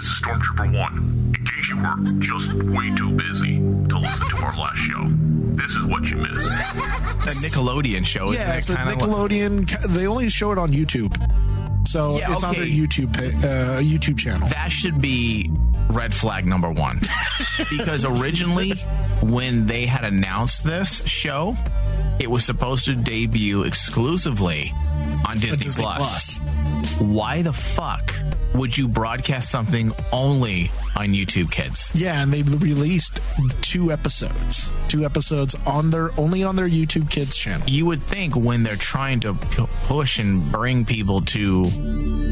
[0.00, 1.34] this is Stormtrooper 1.
[1.36, 5.04] In case you were just way too busy to listen to our last show,
[5.56, 6.50] this is what you missed.
[6.50, 8.74] A Nickelodeon show, yeah, isn't it's it?
[8.74, 9.82] a Kinda like- Nickelodeon.
[9.92, 11.14] they only show it on YouTube,
[11.86, 12.64] so Yeah, it's on their.
[12.64, 13.14] YouTube
[13.44, 14.48] uh, YouTube channel.
[14.48, 15.50] that should be
[15.90, 17.00] red flag number one.
[17.76, 18.70] because originally,
[19.22, 21.58] when they had announced this show,
[22.18, 24.72] it was supposed to debut exclusively
[25.26, 26.38] on Disney, Disney Plus.
[26.38, 27.00] Plus.
[27.00, 28.14] Why the fuck
[28.54, 31.92] would you broadcast something only on YouTube Kids?
[31.94, 33.20] Yeah, and they released
[33.60, 34.68] two episodes.
[34.88, 37.68] Two episodes on their only on their YouTube Kids channel.
[37.68, 41.64] You would think when they're trying to push and bring people to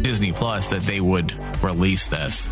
[0.03, 2.49] Disney Plus that they would release this.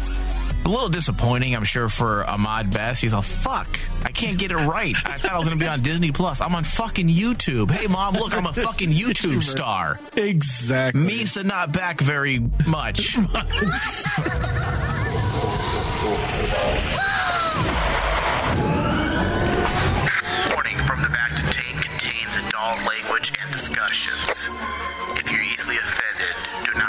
[0.67, 3.01] A little disappointing, I'm sure, for Ahmed Best.
[3.01, 4.97] He's all, fuck, I can't get it right.
[5.05, 6.41] I thought I was going to be on Disney Plus.
[6.41, 7.71] I'm on fucking YouTube.
[7.71, 10.01] Hey, mom, look, I'm a fucking YouTube star.
[10.17, 11.03] Exactly.
[11.03, 13.17] Misa not back very much.
[20.53, 24.51] Warning from the back to tape contains adult language and discussions.
[25.15, 26.86] If you're easily offended, do not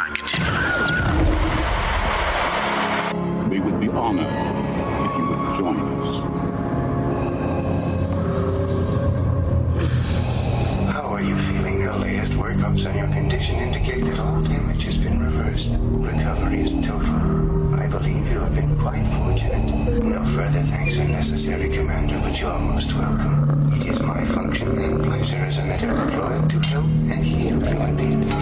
[12.78, 15.72] latest on your condition indicate that all damage has been reversed.
[15.80, 17.75] Recovery is total.
[17.75, 20.03] I believe you have been quite fortunate.
[20.03, 23.73] No further thanks are necessary, Commander, but you are most welcome.
[23.73, 27.95] It is my function and pleasure as a medical droid to help and heal human
[27.95, 28.34] beings.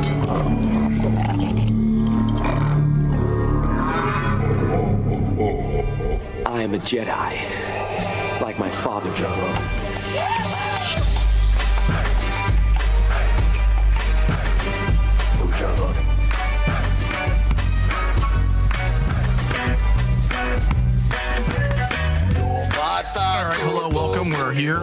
[6.46, 9.76] I am a Jedi, like my father, Jabba.
[23.18, 24.30] All right, hello, welcome.
[24.32, 24.82] We're here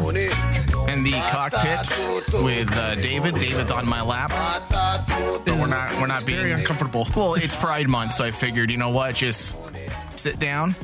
[0.88, 3.34] in the cockpit with uh, David.
[3.34, 5.94] David's on my lap, but we're not.
[6.00, 7.06] We're not being very uncomfortable.
[7.16, 9.56] Well, it's Pride Month, so I figured, you know what, just
[10.18, 10.74] sit down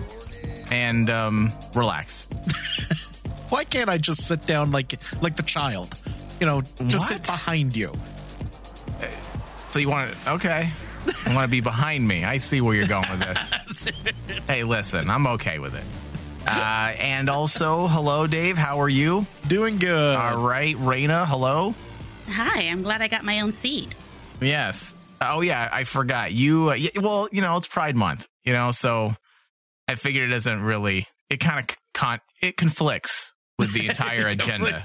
[0.70, 2.26] and um, relax.
[3.48, 5.94] Why can't I just sit down like like the child?
[6.40, 7.92] You know, just sit behind you.
[9.70, 10.32] So you want to?
[10.32, 10.70] Okay,
[11.06, 12.24] you want to be behind me?
[12.24, 13.92] I see where you're going with this.
[14.46, 15.84] hey, listen, I'm okay with it.
[16.48, 18.56] Uh, and also, hello, Dave.
[18.56, 19.26] How are you?
[19.46, 20.16] Doing good.
[20.16, 21.26] All right, Raina.
[21.26, 21.74] Hello.
[22.28, 23.94] Hi, I'm glad I got my own seat.
[24.40, 24.94] Yes.
[25.20, 26.70] Oh yeah, I forgot you.
[26.70, 29.14] Uh, y- well, you know it's Pride Month, you know, so
[29.88, 31.06] I figured it doesn't really.
[31.28, 34.82] It kind of con it conflicts with the entire agenda.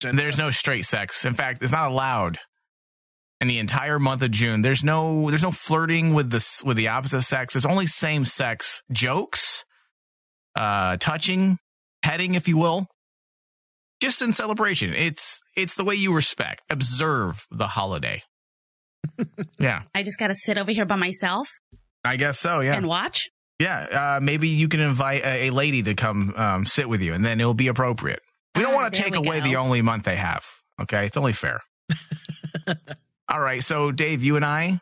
[0.00, 1.24] There's no straight sex.
[1.24, 2.38] In fact, it's not allowed
[3.40, 4.60] in the entire month of June.
[4.62, 7.54] There's no there's no flirting with the with the opposite sex.
[7.54, 9.64] There's only same sex jokes,
[10.56, 11.58] uh, touching,
[12.02, 12.86] petting, if you will.
[14.00, 14.92] Just in celebration.
[14.94, 18.22] It's it's the way you respect, observe the holiday.
[19.58, 21.48] yeah, I just got to sit over here by myself
[22.04, 22.58] I guess so.
[22.60, 23.28] Yeah, and watch.
[23.60, 24.16] yeah.
[24.16, 27.24] Uh, maybe you can invite a, a lady to come um, sit with you, and
[27.24, 28.18] then it'll be appropriate.
[28.56, 29.44] We don't Ah, want to take away go.
[29.44, 30.44] the only month they have.
[30.80, 31.60] Okay, it's only fair.
[33.28, 34.80] All right, so Dave, you and I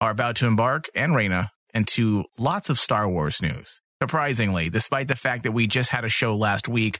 [0.00, 3.80] are about to embark, and Raina, into lots of Star Wars news.
[4.02, 6.98] Surprisingly, despite the fact that we just had a show last week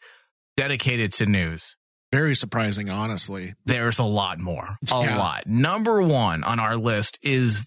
[0.57, 1.75] dedicated to news,
[2.13, 3.55] Very surprising, honestly.
[3.65, 4.77] there's a lot more.
[4.93, 5.19] A Yeah.
[5.19, 5.47] lot.
[5.49, 7.67] Number one on our list is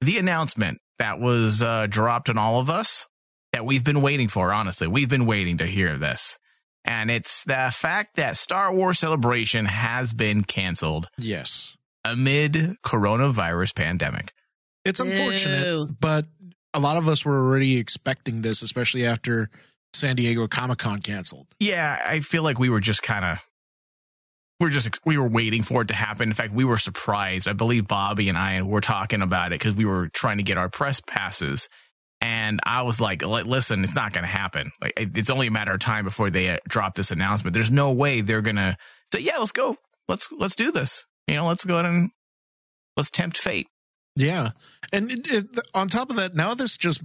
[0.00, 3.06] the announcement that was uh, dropped on all of us
[3.52, 4.52] that we've been waiting for.
[4.52, 6.38] Honestly, we've been waiting to hear this.
[6.84, 11.76] And it's the fact that Star Wars Celebration has been canceled Yes.
[12.04, 14.32] amid coronavirus pandemic.
[14.84, 15.96] It's unfortunate, Boo.
[15.98, 16.26] but
[16.74, 19.50] a lot of us were already expecting this, especially after
[19.94, 21.46] San Diego Comic Con canceled.
[21.58, 23.38] Yeah, I feel like we were just kind of
[24.60, 26.28] we're just we were waiting for it to happen.
[26.28, 27.48] In fact, we were surprised.
[27.48, 30.58] I believe Bobby and I were talking about it because we were trying to get
[30.58, 31.66] our press passes,
[32.20, 34.70] and I was like, "Listen, it's not going to happen.
[34.80, 37.54] Like, it's only a matter of time before they uh, drop this announcement.
[37.54, 38.76] There's no way they're gonna
[39.12, 39.76] say, yeah, let's go,
[40.08, 41.06] let's let's do this.
[41.26, 42.10] You know, let's go ahead and
[42.96, 43.66] let's tempt fate."
[44.16, 44.50] Yeah.
[44.92, 47.02] And it, it, on top of that, now this just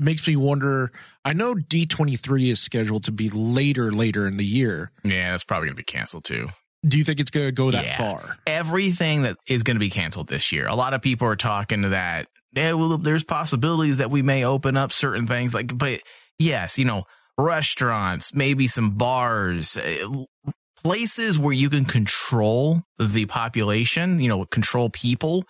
[0.00, 0.92] makes me wonder.
[1.24, 4.92] I know D23 is scheduled to be later, later in the year.
[5.04, 6.48] Yeah, that's probably gonna be canceled too.
[6.86, 7.96] Do you think it's going to go that Yeah.
[7.98, 8.38] far?
[8.46, 10.68] everything that is going to be canceled this year.
[10.68, 12.28] A lot of people are talking to that.
[12.52, 15.52] Yeah, well, there's possibilities that we may open up certain things.
[15.52, 16.02] Like, but
[16.38, 17.02] yes, you know,
[17.36, 20.24] restaurants, maybe some bars, uh,
[20.84, 24.20] places where you can control the population.
[24.20, 25.44] You know, control people.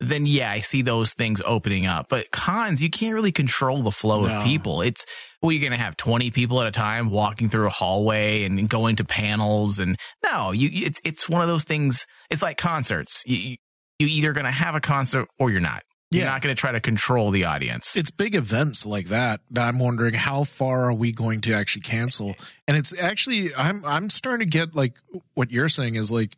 [0.00, 2.06] Then yeah, I see those things opening up.
[2.10, 4.28] But cons, you can't really control the flow No.
[4.38, 4.82] of people.
[4.82, 5.04] It's
[5.42, 8.96] well, you're gonna have 20 people at a time walking through a hallway and going
[8.96, 12.06] to panels, and no, you it's it's one of those things.
[12.30, 13.22] It's like concerts.
[13.26, 13.56] You
[13.98, 15.82] you either gonna have a concert or you're not.
[16.10, 16.30] You're Yeah.
[16.30, 17.96] not gonna try to control the audience.
[17.96, 21.82] it's big events like that that I'm wondering how far are we going to actually
[21.82, 22.36] cancel?
[22.68, 24.94] And it's actually I'm I'm starting to get like
[25.34, 26.36] what you're saying is like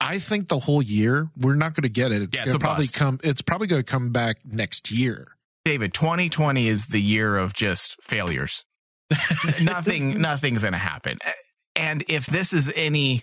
[0.00, 2.22] I think the whole year we're not going to get it.
[2.22, 2.94] It's Yeah, it's going to probably bust.
[2.94, 3.18] come.
[3.24, 5.28] It's probably going to come back next year.
[5.64, 8.64] David, 2020 is the year of just failures.
[9.62, 11.18] nothing, nothing's going to happen.
[11.74, 13.22] And if this is any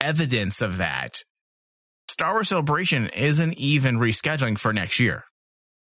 [0.00, 1.22] evidence of that,
[2.08, 5.24] Star Wars Celebration isn't even rescheduling for next year.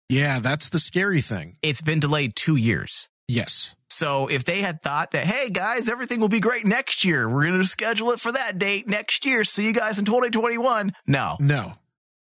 [0.07, 1.57] Yeah, that's the scary thing.
[1.61, 3.07] It's been delayed two years.
[3.29, 3.75] Yes.
[3.89, 7.45] So if they had thought that, hey guys, everything will be great next year, we're
[7.47, 9.43] going to schedule it for that date next year.
[9.43, 10.91] See you guys in 2021.
[11.07, 11.73] No, No.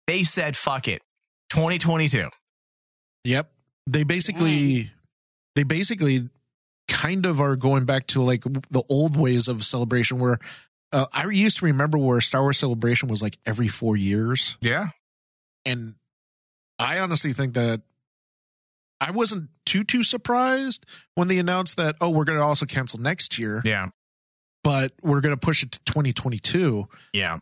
[0.08, 1.02] they said, fuck it.
[1.52, 2.30] 2022.
[3.26, 3.52] Yep.
[3.88, 4.92] They basically
[5.56, 6.30] they basically
[6.88, 10.40] kind of are going back to like the old ways of celebration where
[10.92, 14.90] uh, I used to remember where Star Wars celebration was like every 4 years Yeah.
[15.66, 15.96] and
[16.80, 17.82] I honestly think that
[19.02, 20.86] I wasn't too too surprised
[21.16, 23.88] when they announced that oh we're going to also cancel next year Yeah.
[24.64, 26.88] but we're going to push it to 2022.
[27.14, 27.40] Yeah.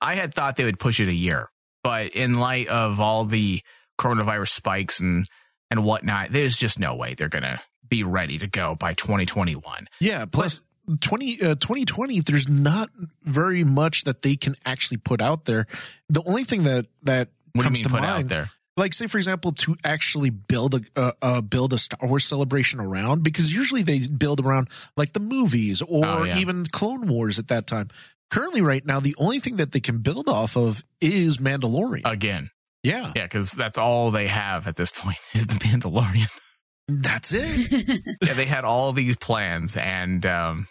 [0.00, 1.48] I had thought they would push it a year,
[1.82, 3.60] but in light of all the
[4.00, 5.26] coronavirus spikes and,
[5.70, 9.88] and whatnot, there's just no way they're going to be ready to go by 2021.
[10.00, 10.62] Yeah, plus
[11.00, 12.88] 20 uh, 2020 there's not
[13.24, 15.66] very much that they can actually put out there.
[16.08, 18.50] The only thing that that What do you comes mean to put mind out there?
[18.78, 22.80] Like say for example to actually build a uh, uh, build a Star Wars celebration
[22.80, 26.38] around because usually they build around like the movies or Oh, yeah.
[26.38, 27.88] even Clone Wars at that time.
[28.30, 32.02] Currently, right now, the only thing that they can build off of is Mandalorian.
[32.04, 32.50] Again.
[32.82, 36.28] yeah, Yeah, because that's all they have at this point is the Mandalorian.
[36.88, 38.00] that's it.
[38.22, 40.68] yeah, they had all these plans and um,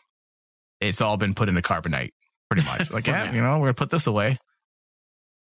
[0.80, 2.12] it's all been put into carbonite
[2.50, 2.92] pretty much.
[2.92, 4.38] Like, yeah, you know, we're going to put this away.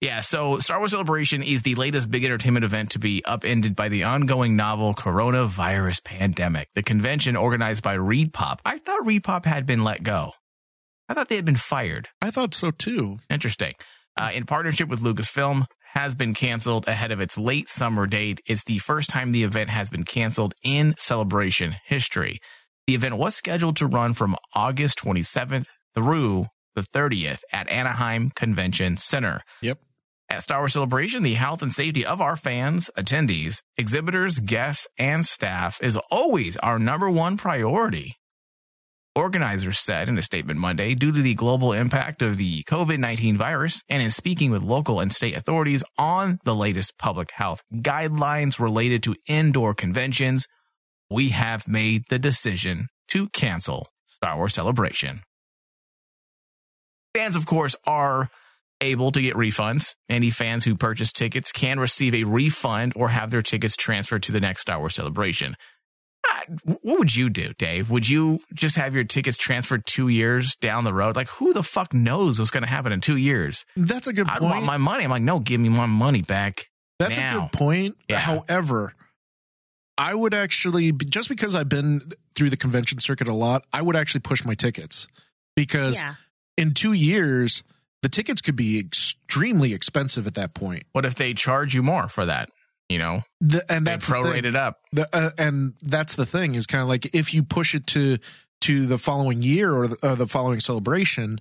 [0.01, 3.91] Yeah, so Star Wars Celebration is the latest big entertainment event to be upended by
[3.91, 6.69] the ongoing novel coronavirus pandemic.
[6.75, 8.61] The convention organized by ReedPop.
[8.65, 10.33] I thought ReedPop had been let go.
[11.09, 12.09] I thought they had been fired.
[12.23, 13.19] I thought so too.
[13.29, 13.75] Interesting.
[14.17, 18.41] Uh, in partnership with Lucasfilm, has been canceled ahead of its late summer date.
[18.47, 22.39] It's the first time the event has been canceled in celebration history.
[22.87, 28.97] The event was scheduled to run from August 27th through the 30th at Anaheim Convention
[28.97, 29.41] Center.
[29.63, 29.79] Yep.
[30.31, 35.27] At Star Wars Celebration, the health and safety of our fans, attendees, exhibitors, guests, and
[35.27, 38.15] staff is always our number one priority.
[39.17, 43.39] Organizers said in a statement Monday, due to the global impact of the COVID 19
[43.39, 48.61] virus and in speaking with local and state authorities on the latest public health guidelines
[48.61, 50.47] related to indoor conventions,
[51.11, 55.23] we have made the decision to cancel Star Wars Celebration.
[57.17, 58.31] Fans, of course, are
[58.81, 59.95] able to get refunds.
[60.09, 64.33] Any fans who purchase tickets can receive a refund or have their tickets transferred to
[64.33, 65.57] the next Star Wars celebration.
[66.27, 67.91] Ah, What would you do, Dave?
[67.91, 71.17] Would you just have your tickets transferred two years down the road?
[71.17, 73.65] Like, who the fuck knows what's going to happen in two years?
[73.77, 74.53] That's a good I point.
[74.53, 75.05] want my money.
[75.05, 76.67] I'm like, no, give me my money back.
[76.99, 77.97] That's a good point.
[78.09, 78.19] Yeah.
[78.19, 78.93] However,
[79.97, 83.97] I would actually just because I've been through the convention circuit a lot, I would
[83.97, 85.09] actually push my tickets
[85.57, 86.15] because yeah.
[86.59, 87.63] in 2 years
[88.03, 90.85] the tickets could be extremely expensive at that point.
[90.93, 92.49] What if they charge you more for that?
[92.89, 94.45] You know, The, and they that's the prorate thing.
[94.47, 94.79] it up.
[94.93, 98.19] The, uh, and that's the thing is kind of like if you push it to
[98.63, 101.41] to the following year or the, uh, the following celebration,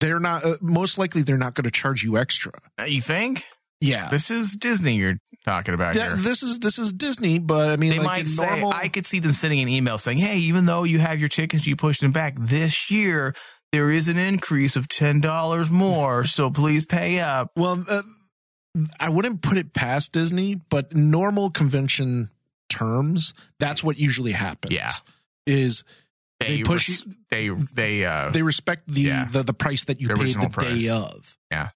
[0.00, 2.52] they're not uh, most likely they're not going to charge you extra.
[2.80, 3.44] Uh, You think?
[3.80, 4.08] Yeah.
[4.10, 7.90] This is Disney you're talking about Th- this is this is Disney, but I mean,
[7.90, 10.66] they like might say normal, I could see them sending an email saying, "Hey, even
[10.66, 13.34] though you have your tickets, you pushed them back this year.
[13.72, 18.02] There is an increase of ten dollars more, so please pay up." Well, uh,
[18.98, 22.30] I wouldn't put it past Disney, but normal convention
[22.68, 24.72] terms, that's what usually happens.
[24.72, 24.90] Yeah.
[25.46, 25.82] is
[26.38, 29.28] They, They push res- they they uh they respect the Yeah.
[29.30, 30.72] the, the price that you The paid the price.
[30.82, 31.36] day of.
[31.50, 31.70] Yeah.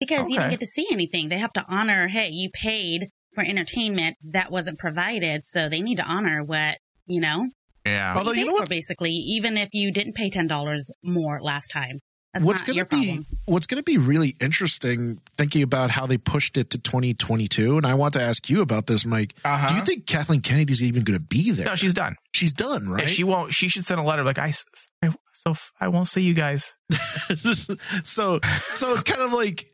[0.00, 0.42] Because you Okay.
[0.44, 1.28] don't get to see anything.
[1.28, 5.46] They have to honor, hey, you paid for entertainment that wasn't provided.
[5.46, 7.46] So they need to honor what, you know,
[7.86, 8.14] yeah.
[8.16, 8.68] Although, you you know what?
[8.68, 12.00] basically, even if you didn't pay $10 more last time.
[12.34, 13.26] That's what's not going your to be problem.
[13.46, 17.86] what's going to be really interesting thinking about how they pushed it to 2022 and
[17.86, 19.34] I want to ask you about this Mike.
[19.42, 19.68] Uh-huh.
[19.68, 21.64] Do you think Kathleen Kennedy's even going to be there?
[21.64, 22.16] No, she's done.
[22.32, 23.04] She's done, right?
[23.04, 23.54] Yeah, she won't.
[23.54, 24.48] She should send a letter like I.
[24.48, 24.66] s-
[25.02, 26.74] I- So I won't see you guys.
[28.04, 28.40] so
[28.74, 29.66] so it's kind of like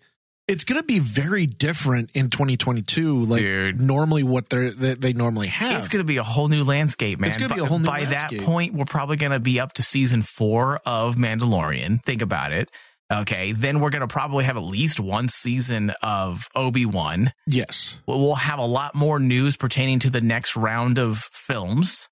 [0.49, 3.23] it's going to be very different in 2022.
[3.25, 3.81] Like Dude.
[3.81, 5.79] normally, what they're, they they normally have.
[5.79, 7.29] It's going to be a whole new landscape, man.
[7.29, 8.41] It's gonna be By- a whole new By landscape.
[8.41, 12.03] that point, we're probably going to be up to season four of Mandalorian.
[12.05, 12.71] Think about it.
[13.13, 13.53] Okay.
[13.53, 17.33] Then we're going to probably have at least one season of Obi Wan.
[17.47, 22.09] yes, We'll have a lot more news pertaining to the next round of films.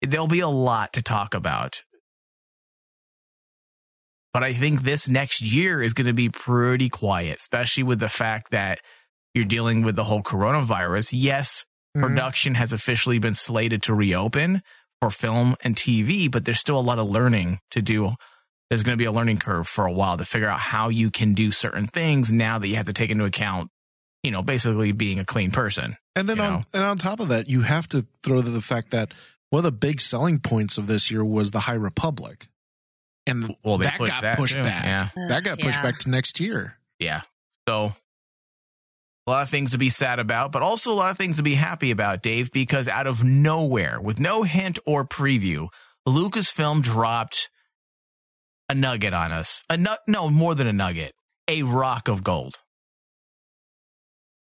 [0.00, 1.82] There'll be a lot to talk about.
[4.38, 8.08] But I think this next year is going to be pretty quiet, especially with the
[8.08, 8.80] fact that
[9.34, 11.10] you're dealing with the whole coronavirus.
[11.12, 11.64] Yes,
[11.96, 12.02] Mhm.
[12.02, 14.62] production has officially been slated to reopen
[15.00, 18.14] for film and TV, but there's still a lot of learning to do.
[18.70, 21.10] There's going to be a learning curve for a while to figure out how you
[21.10, 23.70] can do certain things now that you have to take into account,
[24.22, 25.96] you know, basically being a clean person.
[26.14, 26.62] And then on know.
[26.74, 29.12] and on top of that, you have to throw to the fact that
[29.50, 32.46] one of the big selling points of this year was the High Republic,
[33.28, 34.62] and Well, that pushed got that pushed too.
[34.62, 34.84] back.
[34.84, 35.26] Yeah.
[35.28, 35.82] That got pushed Yeah.
[35.82, 36.78] back to next year.
[36.98, 37.22] Yeah.
[37.68, 37.94] So
[39.26, 41.42] a lot of things to be sad about, but also a lot of things to
[41.42, 45.68] be happy about, Dave, because out of nowhere, with no hint or preview,
[46.06, 47.50] Lucasfilm dropped
[48.70, 49.64] a nugget on us.
[49.68, 51.14] A nut, no, more than a nugget,
[51.46, 52.56] a rock of gold,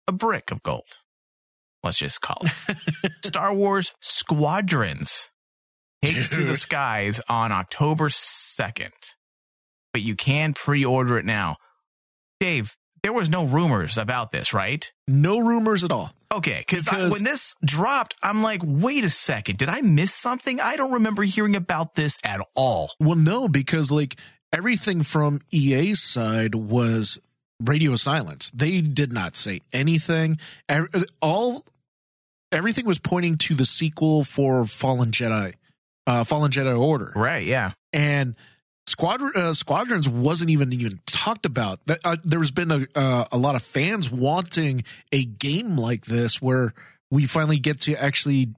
[0.06, 0.84] a brick of gold.
[1.82, 5.30] Let's just call it Star Wars Squadrons
[6.02, 8.08] takes to the skies on October
[8.58, 8.90] 2nd,
[9.92, 11.56] but you can pre-order it now.
[12.40, 14.90] Dave, there was no rumors about this, right?
[15.06, 16.10] No rumors at all.
[16.32, 20.60] Okay, cause I, when this dropped, I'm like, wait a second, did I miss something?
[20.60, 22.90] I don't remember hearing about this at all.
[22.98, 24.16] Well, no, because like
[24.52, 27.20] everything from EA's side was
[27.62, 28.50] radio silence.
[28.52, 30.38] They did not say anything.
[31.20, 31.64] All
[32.50, 35.54] everything was pointing to the sequel for Fallen Jedi,
[36.06, 37.46] uh, Fallen Jedi Order, Right?
[37.46, 37.72] Yeah.
[37.94, 38.34] And
[38.86, 41.80] Squadron uh, Squadrons wasn't even even talked about.
[42.04, 46.74] Uh, there's been a uh, a lot of fans wanting a game like this where
[47.10, 48.48] we finally get to actually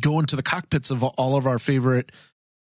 [0.00, 2.10] go into the cockpits of all of our favorite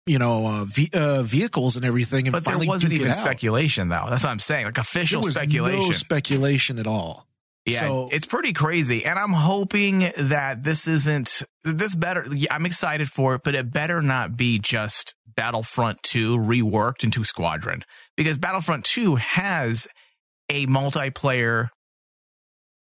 [0.05, 4.07] you know uh, ve- uh, vehicles and everything and But there wasn't even speculation, though.
[4.09, 4.65] That's what I'm saying.
[4.65, 5.79] Like There official speculation.
[5.79, 7.25] no speculation at all.
[7.65, 9.05] Yeah, So- it's pretty crazy.
[9.05, 12.25] And I'm hoping that this isn't this better.
[12.49, 17.83] I'm excited for it, but it better not be just Battlefront 2 reworked into Squadron
[18.17, 19.87] because Battlefront 2 has
[20.49, 21.69] a multiplayer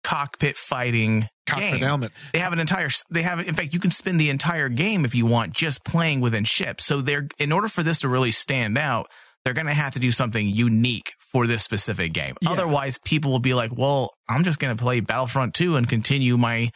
[0.02, 1.84] cockpit fighting Cockpit game.
[1.84, 2.12] element.
[2.32, 5.14] They have an entire they have in fact you can spend the entire game if
[5.14, 6.84] you want just playing within ships.
[6.84, 9.08] So they're in order for this to really stand out,
[9.44, 12.34] they're going to have to do something unique for this specific game.
[12.40, 12.50] Yeah.
[12.52, 16.36] Otherwise, people will be like, "Well, I'm just going to play Battlefront 2 and continue
[16.36, 16.70] my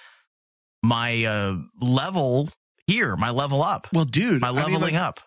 [0.83, 2.49] my uh level
[2.87, 5.21] here, my level up, Well, dude, my I mean, leveling like, up."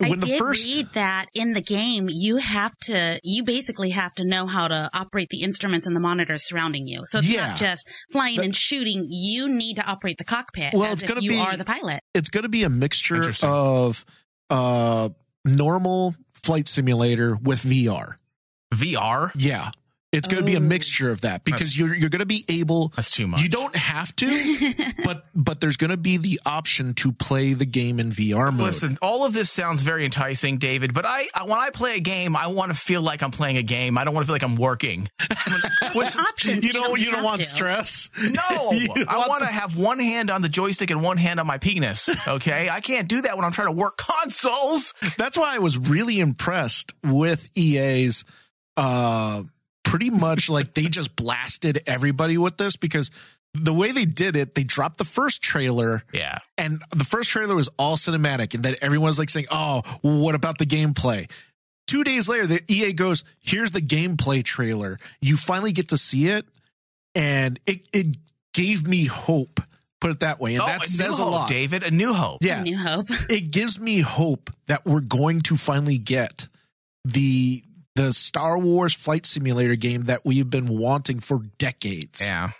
[0.00, 3.90] I when the did first read that in the game, you have to, you basically
[3.90, 7.00] have to know how to operate the instruments and the monitors surrounding you.
[7.06, 7.48] So it's Yeah.
[7.48, 9.08] not just flying That- and shooting.
[9.10, 10.72] You need to operate the cockpit.
[10.72, 12.00] Well, as it's gonna be you be- are the pilot.
[12.14, 14.04] it's going to be a mixture of
[14.50, 15.08] uh
[15.44, 18.14] normal flight simulator with VR.
[18.74, 19.30] VR?
[19.34, 19.70] Yeah.
[20.10, 20.60] It's going to be a Oh.
[20.60, 23.42] mixture of that because you're you're going to be able That's too much.
[23.42, 24.74] you don't have to
[25.04, 28.66] but but there's going to be the option to play the game in VR mode.
[28.68, 30.94] Listen, all of this sounds very enticing, David.
[30.94, 33.58] But I, I when I play a game, I want to feel like I'm playing
[33.58, 33.98] a game.
[33.98, 35.10] I don't want to feel like I'm working.
[35.94, 36.64] Which- Options.
[36.64, 37.46] you don't you don't want to.
[37.46, 38.08] stress.
[38.18, 41.46] no, You I want to have one hand on the joystick and one hand on
[41.46, 42.08] my penis.
[42.26, 44.94] Okay, I can't do that when I'm trying to work consoles.
[45.18, 48.24] That's why I was really impressed with EA's
[48.78, 49.42] uh
[49.88, 53.10] pretty much like they just blasted everybody with this because
[53.54, 57.54] the way they did it, they dropped the first trailer Yeah, and the first trailer
[57.54, 61.30] was all cinematic and then everyone was like saying, "Oh, what about the gameplay?"
[61.86, 66.26] 2 days later, the EA goes, "Here's the gameplay trailer." You finally get to see
[66.28, 66.44] it
[67.14, 68.16] and it it
[68.52, 69.60] gave me hope.
[70.00, 70.52] Put it that way.
[70.54, 71.48] And oh, that a says new a hope, lot.
[71.48, 71.82] David.
[71.82, 72.44] A new hope.
[72.44, 73.08] Yeah New Hope.
[73.30, 76.46] it gives me hope that we're going to finally get
[77.04, 77.64] the
[77.98, 82.20] the Star Wars flight simulator game that we've been wanting for decades.
[82.24, 82.50] yeah,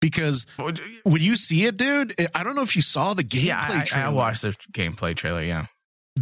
[0.00, 3.68] Because when you see it, dude, I don't know if you saw the gameplay yeah.
[3.72, 4.06] I, trailer.
[4.06, 5.42] I watched the gameplay trailer.
[5.42, 5.66] Yeah,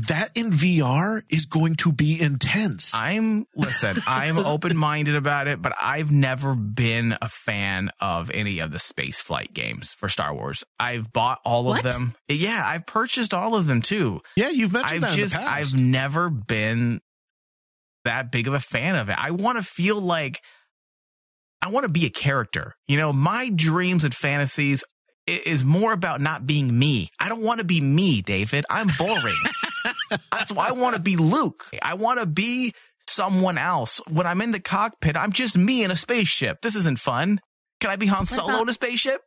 [0.08, 2.94] that in VR is going to be intense.
[2.94, 3.96] I'm listen.
[4.06, 8.78] I'm open minded about it, but I've never been a fan of any of the
[8.78, 10.64] space flight games for Star Wars.
[10.80, 11.84] I've bought all What?
[11.84, 12.14] of them.
[12.28, 14.22] Yeah, I've purchased all of them too.
[14.36, 15.74] yeah, you've mentioned I've that just in the past.
[15.74, 17.00] I've never been
[18.04, 19.16] that big of a fan of it.
[19.18, 20.40] I want to feel like
[21.60, 22.74] I want to be a character.
[22.88, 24.84] You know, my dreams and fantasies
[25.26, 27.08] is more about not being me.
[27.20, 28.64] I don't want to be me, David.
[28.68, 29.34] I'm boring.
[30.32, 31.66] That's why I want to be Luke.
[31.80, 32.72] I want to be
[33.08, 34.00] someone else.
[34.10, 36.60] When I'm in the cockpit, I'm just me in a spaceship.
[36.62, 37.40] This isn't fun.
[37.80, 39.20] Can I be Han Solo about- in a spaceship?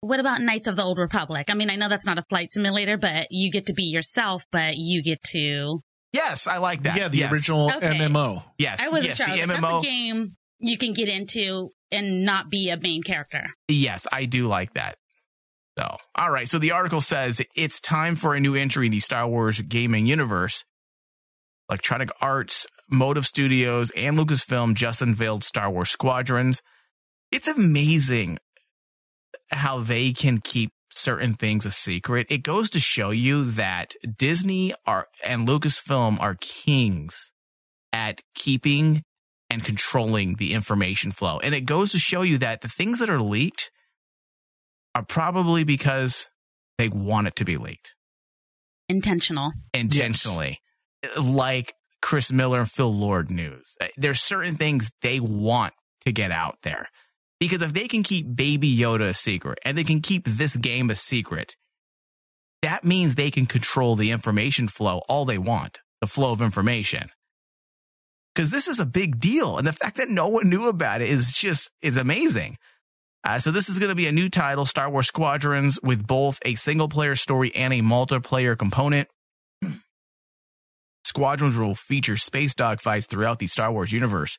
[0.00, 1.46] What about Knights of the Old Republic?
[1.48, 4.44] I mean, I know that's not a flight simulator, but you get to be yourself,
[4.50, 5.80] but you get to.
[6.12, 6.96] Yes, I like that.
[6.96, 7.32] Yeah, the Yes.
[7.32, 7.98] original Okay.
[7.98, 8.44] MMO.
[8.58, 9.26] Yes, I wasn't yes, sure.
[9.26, 9.82] I was the like, MMO.
[9.82, 13.44] That's a game you can get into and not be a main character.
[13.68, 14.96] Yes, I do like that.
[15.78, 16.48] So, all right.
[16.48, 20.06] So the article says it's time for a new entry in the Star Wars gaming
[20.06, 20.64] universe.
[21.70, 26.60] Electronic Arts, Motive Studios, and Lucasfilm just unveiled Star Wars Squadrons.
[27.30, 28.38] It's amazing
[29.50, 32.26] how they can keep certain things a secret.
[32.30, 37.32] It goes to show you that Disney are and Lucasfilm are kings
[37.92, 39.02] at keeping
[39.50, 41.38] and controlling the information flow.
[41.40, 43.70] And it goes to show you that the things that are leaked
[44.94, 46.28] are probably because
[46.78, 47.94] they want it to be leaked
[48.88, 49.52] Intentional.
[49.74, 50.58] intentionally.
[51.20, 53.76] Like Chris Miller and Phil Lord news.
[53.96, 56.88] There's certain things they want to get out there.
[57.42, 60.90] Because if they can keep Baby Yoda a secret and they can keep this game
[60.90, 61.56] a secret,
[62.62, 67.08] that means they can control the information flow all they want, the flow of information.
[68.32, 69.58] Because this is a big deal.
[69.58, 72.58] And the fact that no one knew about it is just, is amazing.
[73.24, 76.38] Uh, so this is going to be a new title, Star Wars Squadrons, with both
[76.44, 79.08] a single player story and a multiplayer component.
[81.04, 84.38] Squadrons will feature space dogfights throughout the Star Wars universe.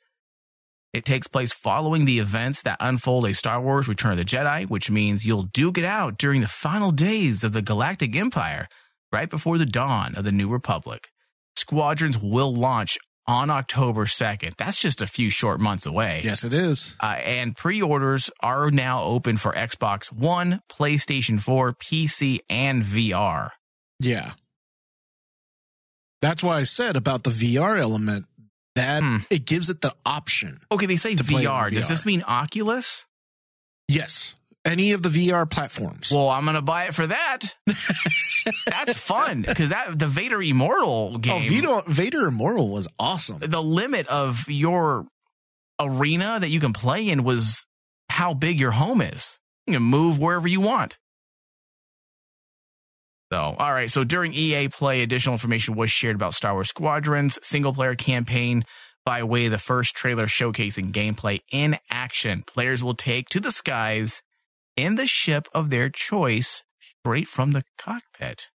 [0.93, 4.69] It takes place following the events that unfold a Star Wars Return of the Jedi,
[4.69, 8.67] which means you'll duke it out during the final days of the Galactic Empire,
[9.11, 11.09] right before the dawn of the New Republic.
[11.55, 14.55] Squadrons will launch on October 2nd.
[14.57, 16.21] That's just a few short months away.
[16.23, 16.95] Yes, it is.
[16.99, 23.49] Uh, and pre-orders are now open for Xbox One, PlayStation 4, PC, and VR.
[23.99, 24.33] Yeah.
[26.21, 28.25] That's why I said about the VR element
[28.75, 29.17] that Hmm.
[29.29, 30.59] it gives it the option.
[30.71, 31.69] Okay, they say play VR.
[31.71, 33.05] Does this mean Oculus?
[33.87, 34.35] Yes.
[34.65, 36.09] Any of the VR platforms.
[36.11, 37.41] Well, I'm gonna buy it for that.
[38.65, 41.49] That's fun because that the Vader Immortal oh, game.
[41.49, 43.39] Vader, Vader Immortal was awesome.
[43.39, 45.05] the limit of your
[45.79, 47.65] arena that you can play in was
[48.09, 49.39] how big your home is.
[49.67, 50.97] You can move wherever you want.
[53.33, 53.89] So, all right.
[53.89, 58.63] So during EA Play, additional information was shared about Star Wars Squadrons single player campaign
[59.07, 62.43] by way of the first trailer showcasing gameplay in action.
[62.45, 64.21] Players will take to the skies
[64.77, 68.49] in the ship of their choice straight from the cockpit.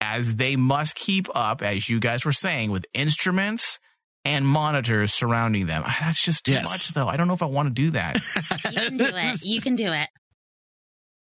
[0.00, 3.78] As they must keep up, as you guys were saying, with instruments
[4.24, 5.82] and monitors surrounding them.
[5.84, 6.64] Ah, that's just too Yes.
[6.66, 7.08] much, though.
[7.08, 8.16] I don't know if I want to do that.
[8.72, 9.44] You can do it.
[9.44, 10.08] You can do it.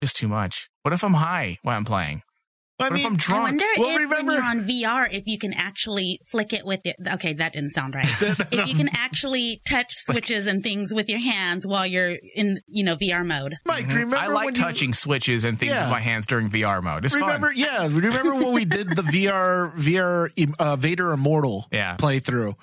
[0.03, 0.69] Just too much.
[0.83, 2.23] What if I'm high while I'm playing?
[2.79, 3.43] I What if mean, I'm I drunk?
[3.43, 6.81] wonder Well, if remember- when you're on VR, if you can actually flick it with
[6.85, 6.97] it.
[7.13, 8.07] Okay, that didn't sound right.
[8.23, 12.83] if you can actually touch switches and things with your hands while you're in, you
[12.83, 13.57] know, VR mode.
[13.67, 13.89] Mike, Mhm.
[13.97, 15.83] remember I like when you- touching switches and things Yeah.
[15.85, 17.05] with my hands during VR mode.
[17.05, 17.59] It's remember, fun.
[17.59, 21.97] yeah, remember when we did the VR VR uh, Vader Immortal Yeah.
[21.99, 22.55] playthrough?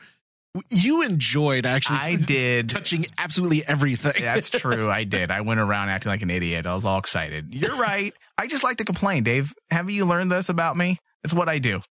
[0.70, 2.70] You enjoyed actually I did.
[2.70, 4.14] touching absolutely everything.
[4.20, 4.90] That's true.
[4.90, 5.32] I did.
[5.32, 6.66] I went around acting like an idiot.
[6.66, 7.54] I was all excited.
[7.54, 8.14] You're right.
[8.38, 9.54] I just like to complain, Dave.
[9.72, 10.98] Have you learned this about me?
[11.24, 11.82] It's what I do.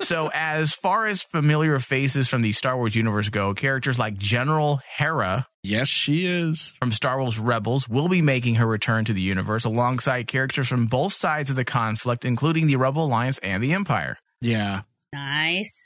[0.00, 4.80] So, as far as familiar faces from the Star Wars universe go, characters like General
[4.96, 6.74] Hera yes, she is.
[6.78, 10.86] from Star Wars Rebels will be making her return to the universe alongside characters from
[10.86, 14.16] both sides of the conflict, including the Rebel Alliance and the Empire.
[14.40, 14.82] Yeah.
[15.12, 15.85] Nice.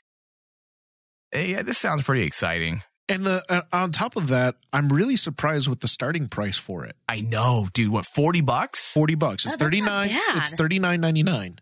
[1.35, 2.83] Yeah, this sounds pretty exciting.
[3.09, 6.85] And the uh, on top of that, I'm really surprised with the starting price for
[6.85, 6.97] it.
[7.09, 7.91] I know, dude.
[7.91, 8.93] What, 40 bucks?
[8.93, 9.45] 40 bucks.
[9.45, 11.59] It's Oh, that's not 39 it's 39.99.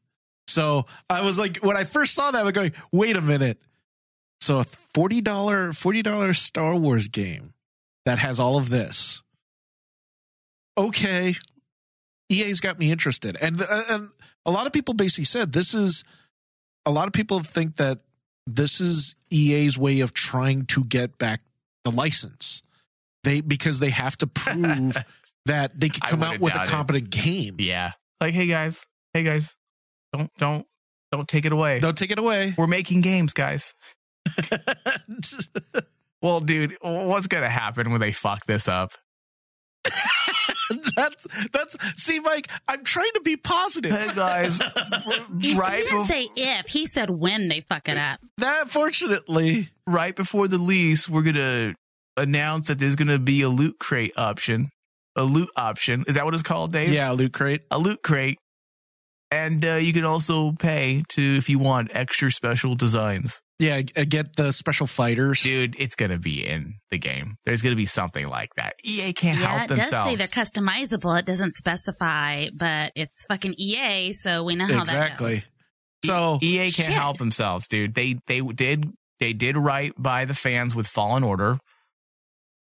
[0.46, 3.60] So, I was like when I first saw that I was going, "Wait a minute."
[4.40, 7.54] So, a $40 $40 Star Wars game
[8.04, 9.22] that has all of this.
[10.76, 11.34] Okay.
[12.30, 13.36] EA's got me interested.
[13.40, 14.10] And uh, and
[14.46, 16.04] a lot of people basically said this is
[16.86, 18.00] a lot of people think that
[18.46, 21.40] this is EA's way of trying to get back
[21.84, 22.62] the license.
[23.24, 24.96] They because they have to prove
[25.46, 26.70] that they can come out with a doubt it.
[26.70, 27.56] competent game.
[27.58, 27.92] Yeah.
[28.20, 29.54] Like, hey guys, hey guys,
[30.12, 30.66] don't, don't,
[31.12, 31.80] don't take it away.
[31.80, 32.54] Don't take it away.
[32.56, 33.74] We're making games, guys.
[36.20, 38.92] Well, dude, what's going to happen when they fuck this up?
[40.96, 42.48] that's that's see, Mike.
[42.68, 43.92] I'm trying to be positive.
[43.92, 44.60] Hey guys,
[45.40, 46.66] He, right, he didn't bef- say if.
[46.66, 48.20] He said when they fuck it up.
[48.38, 51.74] that fortunately, right before the lease, we're going to
[52.16, 54.68] announce that there's going to be a loot crate option.
[55.16, 56.04] A loot option.
[56.06, 56.90] Is that what it's called, Dave?
[56.90, 57.62] yeah, Loot Crate.
[57.72, 58.38] A loot crate
[59.30, 63.40] and uh, you can also pay to if you want extra special designs.
[63.58, 65.42] Yeah, uh, get the special fighters.
[65.42, 67.34] Dude, it's gonna be in the game.
[67.44, 68.74] There's gonna be something like that.
[68.84, 71.18] EA can't yeah, help it does say they're customizable.
[71.18, 75.36] It doesn't specify, but it's fucking EA, so we know how that exactly.
[75.36, 75.50] goes.
[76.04, 76.86] So EA can't Shit.
[76.86, 77.94] help themselves, dude.
[77.94, 81.58] They they did they did right by the fans with Fallen Order.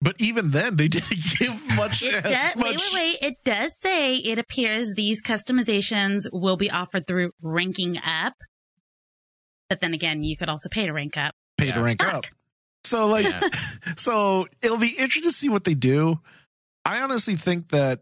[0.02, 2.02] But even then, they didn't give much.
[2.02, 2.56] It does.
[2.56, 3.16] Wait, wait, wait.
[3.20, 8.32] It does say it appears these customizations will be offered through ranking up.
[9.70, 11.34] But then again, you could also pay to rank up.
[11.56, 11.84] pay to Yeah.
[11.84, 12.24] rank up.
[12.84, 13.40] So like, Yeah.
[13.96, 16.18] so it'll be interesting to see what they do.
[16.84, 18.00] I honestly think that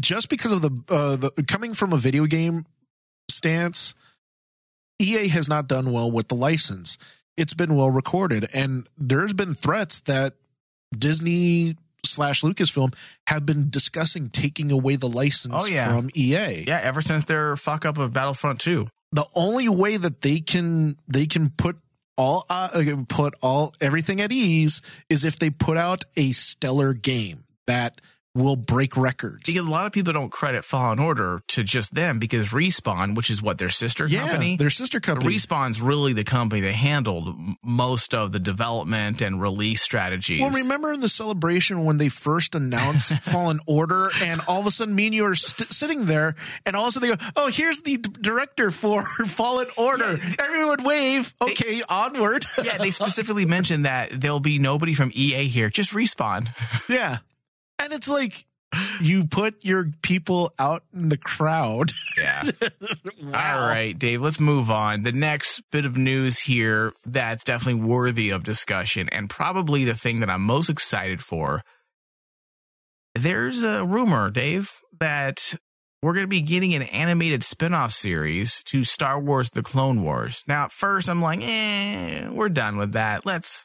[0.00, 2.66] just because of the uh, the coming from a video game
[3.30, 3.94] stance,
[5.00, 6.98] EA has not done well with the license.
[7.36, 10.34] It's been well recorded, and there's been threats that
[10.96, 12.92] Disney slash Lucasfilm
[13.28, 15.86] have been discussing taking away the license Oh, yeah.
[15.94, 16.64] from EA.
[16.66, 18.88] Yeah, ever since their fuck up of Battlefront 2.
[19.12, 21.76] The only way that they can they can put
[22.16, 27.44] all uh, put all everything at ease is if they put out a stellar game
[27.66, 28.00] that
[28.38, 29.42] will break records.
[29.46, 33.30] Because a lot of people don't credit Fallen Order to just them because Respawn, which
[33.30, 35.34] is what their sister yeah, company, their sister company.
[35.34, 40.40] Respawn's really the company that handled most of the development and release strategies.
[40.40, 44.70] well, remember in the celebration when they first announced Fallen Order, and all of a
[44.70, 47.24] sudden, me and you are st- sitting there, and all of a sudden they go,
[47.36, 51.34] "Oh, here's the d- director for Fallen Order." Everyone wave.
[51.40, 52.44] Okay, onward.
[52.62, 56.48] yeah, they specifically mentioned that there'll be nobody from EA here, just Respawn.
[56.88, 57.18] Yeah.
[57.78, 58.46] And it's like
[59.00, 61.90] you put your people out in the crowd.
[62.18, 62.50] Yeah.
[63.26, 63.30] All
[63.68, 65.02] right, Dave, let's move on.
[65.02, 70.18] The next bit of news here that's definitely worthy of discussion and probably the thing
[70.18, 71.62] that I'm most excited for.
[73.14, 75.54] There's a rumor, Dave, that
[76.02, 80.42] we're going to be getting an animated spin-off series to Star Wars The Clone Wars.
[80.48, 83.24] Now, at first I'm like, "Eh, we're done with that.
[83.24, 83.64] Let's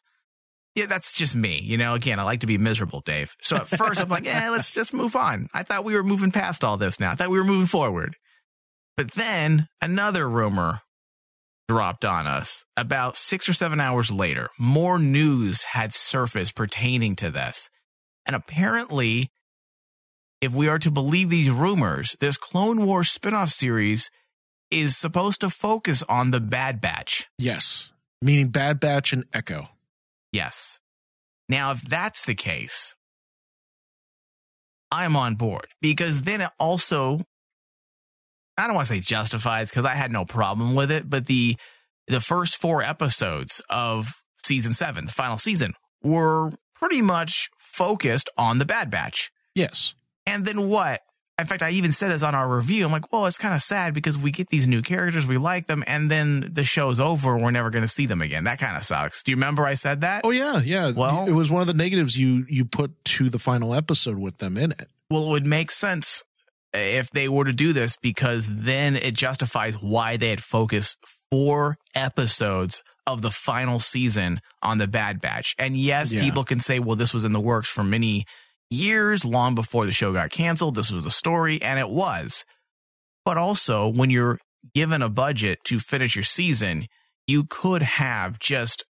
[0.75, 1.59] yeah, that's just me.
[1.61, 3.35] You know, again, I like to be miserable, Dave.
[3.41, 5.47] So at first I'm like, yeah, let's just move on.
[5.53, 7.11] I thought we were moving past all this now.
[7.11, 8.15] I thought we were moving forward.
[8.97, 10.81] But then another rumor
[11.67, 14.49] dropped on us about six or seven hours later.
[14.59, 17.69] More news had surfaced pertaining to this.
[18.25, 19.31] And apparently,
[20.41, 24.09] if we are to believe these rumors, this Clone Wars spin-off series
[24.71, 27.29] is supposed to focus on the Bad Batch.
[27.37, 27.91] Yes.
[28.21, 29.69] Meaning Bad Batch and Echo.
[30.33, 30.79] Yes.
[31.47, 32.95] Now, if that's the case,
[34.91, 37.21] I'm on board because then it also,
[38.57, 41.55] I don't want to say justifies because I had no problem with it, but the
[42.07, 44.11] the first four episodes of
[44.43, 49.31] season seven, the final season, were pretty much focused on the Bad Batch.
[49.55, 49.95] Yes.
[50.25, 51.01] And then what?
[51.39, 52.85] In fact, I even said this on our review.
[52.85, 55.65] I'm like, well, it's kind of sad because we get these new characters, we like
[55.65, 57.35] them, and then the show's over.
[57.37, 58.43] We're never going to see them again.
[58.43, 59.23] That kind of sucks.
[59.23, 60.21] Do you remember I said that?
[60.25, 60.91] Oh yeah, yeah.
[60.91, 64.37] Well- it was one of the negatives you you put to the final episode with
[64.37, 64.87] them in it.
[65.09, 66.23] Well, it would make sense
[66.75, 70.99] uh, if they were to do this because then it justifies why they had focused
[71.31, 75.55] four episodes of the final season on the Bad Batch.
[75.57, 76.21] And yes, Yeah.
[76.21, 78.25] people can say, well, this was in the works for many
[78.69, 80.75] years, long before the show got canceled.
[80.75, 82.45] This was the story, and it was.
[83.25, 84.39] But also, when you're
[84.73, 86.87] given a budget to finish your season,
[87.27, 88.83] you could have just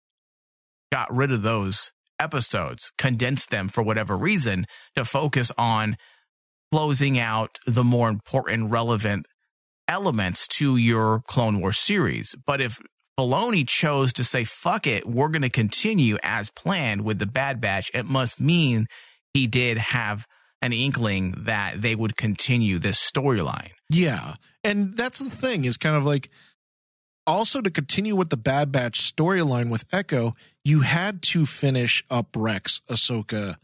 [0.92, 5.96] got rid of those episodes, condensed them for whatever reason to focus on
[6.70, 9.26] closing out the more important, relevant
[9.88, 12.34] elements to your Clone Wars series.
[12.46, 12.78] But if
[13.18, 17.60] Filoni chose to say, fuck it, we're going to continue as planned with the Bad
[17.60, 18.86] Batch, it must mean
[19.34, 20.26] he did have
[20.62, 23.70] an inkling that they would continue this storyline.
[23.88, 24.34] Yeah.
[24.62, 26.28] And that's the thing is kind of like
[27.26, 32.28] also to continue with the Bad Batch storyline with Echo, you had to finish up
[32.36, 33.56] Rex, Ahsoka,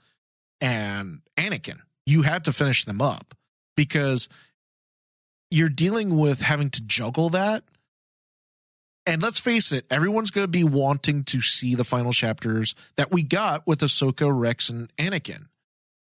[0.60, 1.80] and Anakin.
[2.06, 3.34] You had to finish them up
[3.76, 4.28] because
[5.50, 7.64] you're dealing with having to juggle that.
[9.04, 13.12] And let's face it, everyone's going to be wanting to see the final chapters that
[13.12, 15.46] we got with Ahsoka, Rex, and Anakin.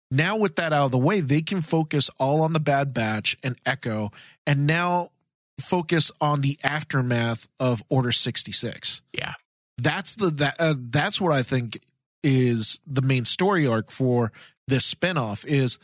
[0.09, 3.37] Now, with that out of the way, they can focus all on the Bad Batch
[3.43, 4.11] and Echo,
[4.45, 5.11] and now
[5.59, 9.01] focus on the aftermath of Order 66.
[9.13, 9.33] Yeah.
[9.77, 11.79] That's the that uh, that's what I think
[12.23, 14.31] is the main story arc for
[14.67, 15.77] this spinoff is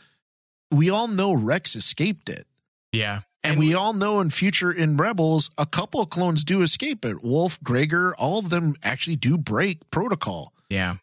[0.70, 2.46] we all know Rex escaped it.
[2.92, 3.20] Yeah.
[3.44, 7.22] And, we all know in future in Rebels, a couple of clones do escape it.
[7.22, 10.54] Wolffe, Gregor, all of them actually do break protocol.
[10.70, 10.96] Yeah.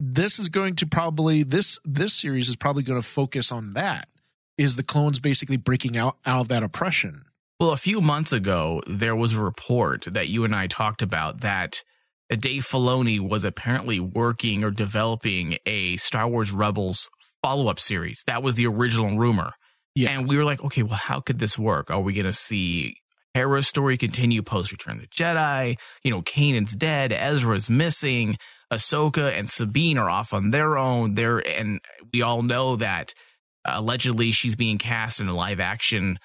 [0.00, 4.08] This is going to probably this this series is probably going to focus on that
[4.56, 7.24] is the clones basically breaking out out of that oppression.
[7.60, 11.40] Well, a few months ago, there was a report that you and I talked about
[11.40, 11.82] that
[12.30, 17.10] uh, Dave Filoni was apparently working or developing a Star Wars Rebels
[17.42, 18.22] follow up series.
[18.26, 19.52] That was the original rumor.
[19.94, 20.10] Yeah.
[20.10, 21.90] And we were like, okay, well, how could this work?
[21.90, 22.98] Are we going to see
[23.34, 25.76] Hera's story continue post Return of the Jedi?
[26.04, 28.36] You know, Kanan's dead, Ezra's missing,
[28.72, 31.14] Ahsoka and Sabine are off on their own.
[31.14, 31.80] They're, and
[32.12, 33.14] we all know that
[33.64, 36.18] uh, allegedly she's being cast in a live action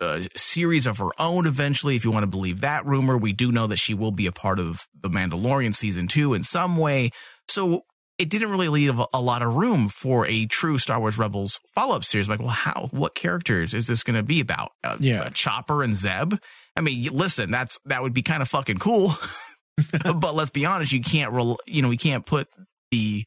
[0.00, 3.16] uh, series of her own eventually, if you want to believe that rumor.
[3.16, 6.42] We do know that she will be a part of The Mandalorian season two in
[6.42, 7.10] some way.
[7.48, 7.82] So
[8.18, 11.60] it didn't really leave a, a lot of room for a true Star Wars Rebels
[11.74, 12.28] follow up series.
[12.28, 14.72] Like, well, how, what characters is this going to be about?
[14.84, 15.22] Uh, Yeah.
[15.22, 16.34] uh, Chopper and Zeb?
[16.76, 19.14] I mean, listen, that's, that would be kind of fucking cool.
[20.20, 22.48] but let's be honest, you can't, rel- you know, we can't put
[22.90, 23.24] the,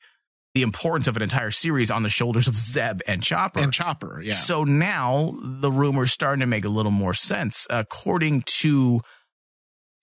[0.55, 3.59] the importance of an entire series on the shoulders of Zeb and Chopper.
[3.59, 4.33] And Chopper, yeah.
[4.33, 7.67] So now the rumor's starting to make a little more sense.
[7.69, 9.01] According to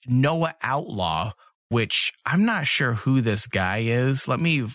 [0.07, 1.33] Noah Outlaw,
[1.69, 4.29] which I'm not sure who this guy is.
[4.29, 4.67] Let me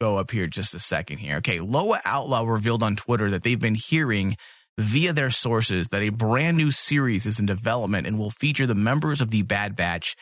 [0.00, 1.36] go up here just a second here.
[1.36, 4.36] Okay, Noah Outlaw revealed on Twitter that they've been hearing
[4.78, 8.74] via their sources that a brand new series is in development and will feature the
[8.74, 10.16] members of the Bad Batch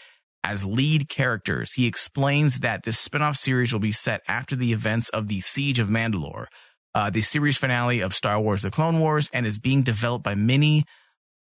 [0.48, 1.74] as lead characters.
[1.74, 5.78] He explains that this spin-off series will be set after the events of the Siege
[5.78, 6.46] of Mandalore,
[6.94, 10.34] uh, the series finale of Star Wars The Clone Wars, and is being developed by
[10.34, 10.84] many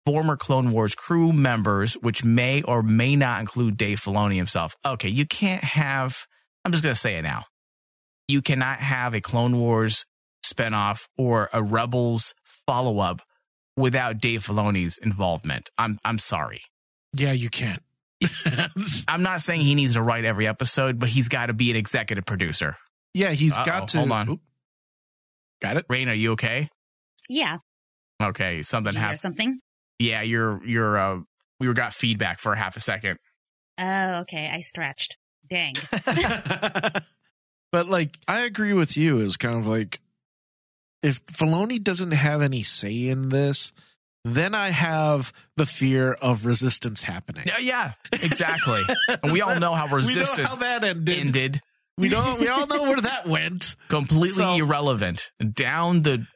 [0.04, 4.74] former Clone Wars crew members, which may or may not include Dave Filoni himself.
[4.84, 6.26] Okay, you can't have,
[6.64, 7.44] I'm just going to say it now.
[8.26, 10.04] You cannot have a Clone Wars
[10.44, 12.34] spinoff or a Rebels
[12.66, 13.22] follow up
[13.74, 15.70] without Dave Filoni's involvement.
[15.78, 16.60] I'm, I'm sorry.
[17.14, 17.82] yeah, you can't.
[19.08, 21.76] I'm not saying he needs to write every episode, but he's got to be an
[21.76, 22.76] executive producer.
[23.14, 24.28] yeah, he's Uh-oh, got to hold on.
[24.30, 24.40] Oop.
[25.60, 25.86] Got it.
[25.88, 26.68] Rain, are you okay?
[27.28, 27.58] Yeah.
[28.22, 29.20] Okay, something Did you hear happened.
[29.20, 29.60] something?
[29.98, 31.20] Yeah, you're you're uh
[31.60, 33.18] we got feedback for half a second.
[33.80, 34.50] Oh, okay.
[34.52, 35.16] I stretched.
[35.48, 35.74] Dang.
[37.72, 40.00] but like I agree with you is kind of like
[41.02, 43.72] if Filoni doesn't have any say in this,
[44.34, 47.44] then I have the fear of resistance happening.
[47.46, 48.82] Yeah, yeah, exactly.
[49.22, 51.18] and we all know how we know resistance how that ended.
[51.18, 51.60] ended.
[51.96, 53.74] We know we all know where that went.
[53.88, 55.32] Completely So- irrelevant.
[55.52, 56.26] Down the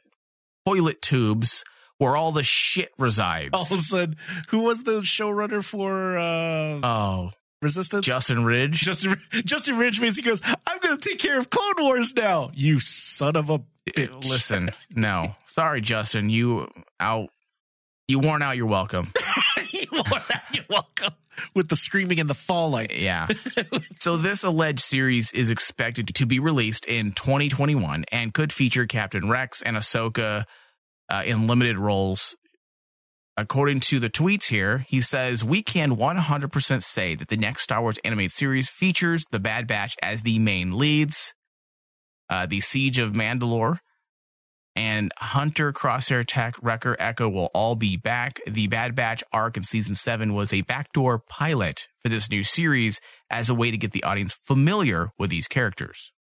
[0.65, 1.63] toilet tubes
[1.97, 3.51] where all the shit resides.
[3.53, 4.17] All of a sudden,
[4.49, 8.05] who was the showrunner for uh, oh, Resistance?
[8.05, 8.81] Justin Ridge.
[8.81, 12.79] Justin Justin Ridge He goes, "I'm going to take care of Clone Wars now." You
[12.79, 14.29] son of a bitch!
[14.29, 15.35] Listen, no.
[15.45, 16.29] Sorry, Justin.
[16.29, 16.67] You
[16.99, 17.29] out.
[18.07, 18.57] You worn out.
[18.57, 19.11] You're welcome.
[19.71, 20.21] you are
[20.53, 21.13] you're welcome.
[21.55, 22.89] With the screaming and the falling.
[22.91, 23.27] Yeah.
[23.99, 29.29] so this alleged series is expected to be released in 2021 and could feature Captain
[29.29, 30.45] Rex and Ahsoka
[31.09, 32.35] uh, in limited roles.
[33.35, 37.81] According to the tweets here, he says we can 100% say that the next Star
[37.81, 41.33] Wars animated series features the Bad Batch as the main leads.
[42.29, 43.79] Uh, the Siege of Mandalore
[44.75, 48.39] and Hunter, Crosshair, Tech, Wrecker, Echo will all be back.
[48.47, 52.99] The Bad Batch arc in season seven was a backdoor pilot for this new series
[53.29, 56.11] as a way to get the audience familiar with these characters.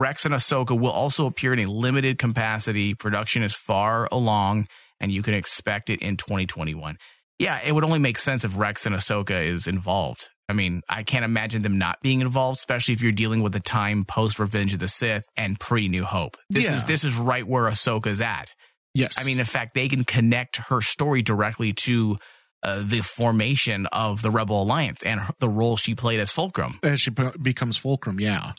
[0.00, 2.94] Rex and Ahsoka will also appear in a limited capacity.
[2.94, 4.66] Production is far along,
[4.98, 6.96] and you can expect it in 2021.
[7.38, 10.28] Yeah, it would only make sense if Rex and Ahsoka is involved.
[10.48, 13.60] I mean, I can't imagine them not being involved, especially if you're dealing with the
[13.60, 16.36] time post Revenge of the Sith and pre New Hope.
[16.50, 16.76] This Yeah.
[16.76, 18.52] is this is right where Ahsoka's at.
[18.94, 22.18] Yes, I mean, in fact, they can connect her story directly to
[22.62, 26.78] uh, the formation of the Rebel Alliance and her, the role she played as Fulcrum.
[26.82, 28.20] as she be- becomes Fulcrum.
[28.20, 28.52] Yeah,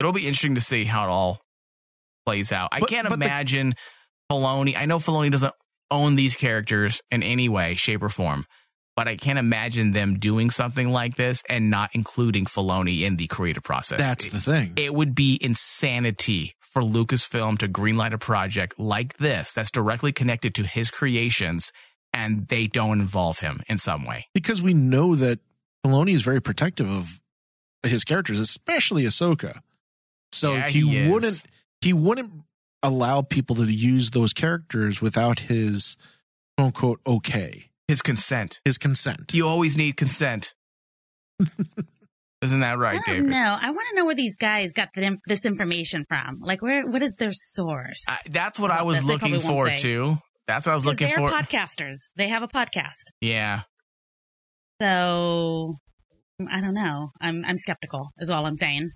[0.00, 1.40] It'll be interesting to see how it all
[2.24, 2.68] plays out.
[2.72, 3.74] I can't but the- imagine
[4.30, 4.76] Filoni.
[4.76, 5.54] I know Filoni doesn't
[5.90, 8.44] own these characters in any way, shape, or form,
[8.98, 13.28] but I can't imagine them doing something like this and not including Filoni in the
[13.28, 13.98] creative process.
[14.00, 14.72] that's It- the thing.
[14.76, 20.52] it would be insanity for Lucasfilm to greenlight a project like this that's directly connected
[20.56, 21.72] to his creations
[22.12, 24.26] and they don't involve him in some way.
[24.34, 25.38] because we know that
[25.86, 27.20] Filoni is very protective of
[27.84, 29.60] his characters, especially Ahsoka.
[30.32, 31.42] So Yeah, he, he wouldn't
[31.80, 32.32] he wouldn't
[32.82, 35.96] allow people to use those characters without his
[36.56, 38.60] quote unquote okay, His consent.
[38.64, 39.32] his consent.
[39.34, 40.54] You always need consent.
[42.42, 43.30] Isn't that right, I don't David?
[43.30, 43.56] know.
[43.60, 46.38] I want to know where these guys got the, this information from.
[46.40, 46.86] Like, where?
[46.86, 48.04] What is their source?
[48.06, 50.18] I, that's what I was that they looking for too.
[50.46, 51.30] That's what I was 'Cause looking they're for.
[51.30, 51.96] podcasters.
[52.16, 52.92] They have a podcast.
[53.20, 53.62] yeah.
[54.80, 55.76] So
[56.48, 57.08] I don't know.
[57.20, 58.10] I'm I'm skeptical.
[58.18, 58.90] Is all I'm saying.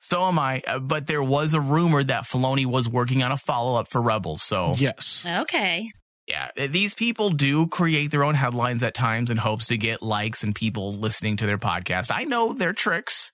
[0.00, 0.62] So am I.
[0.66, 4.00] Uh, But there was a rumor that Filoni was working on a follow up for
[4.00, 4.42] Rebels.
[4.42, 5.26] So Yes.
[5.28, 5.90] Okay.
[6.26, 10.42] Yeah, these people do create their own headlines at times in hopes to get likes
[10.42, 12.10] and people listening to their podcast.
[12.14, 13.32] I know their tricks.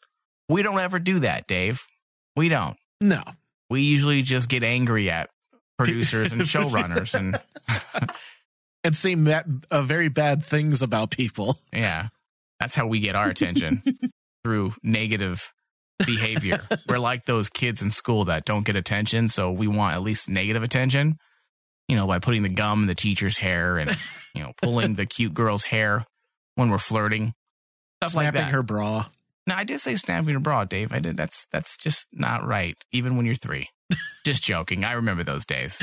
[0.49, 1.85] We don't ever do that, Dave.
[2.37, 2.77] We don't.
[3.01, 3.23] No.
[3.71, 5.29] We usually just get angry at
[5.77, 7.39] producers and showrunners and
[8.85, 11.59] And say ma- uh, very bad things about people.
[11.73, 12.09] yeah.
[12.61, 13.83] That's how we get our attention
[14.45, 15.53] through negative
[16.05, 16.61] behavior.
[16.89, 20.29] We're like those kids in school that don't get attention, so we want at least
[20.29, 21.19] negative attention.
[21.89, 23.91] You know, by putting the gum in the teacher's hair and
[24.35, 26.05] you know, pulling the cute girl's hair
[26.55, 27.35] when we're flirting.
[28.03, 28.51] Stuff like snapping that.
[28.53, 29.07] her bra.
[29.47, 30.93] No, I did say snapping her bra, Dave.
[30.93, 31.17] I did.
[31.17, 33.69] That's that's just not right, even when you're three.
[34.27, 34.85] just joking.
[34.85, 35.81] I remember those days.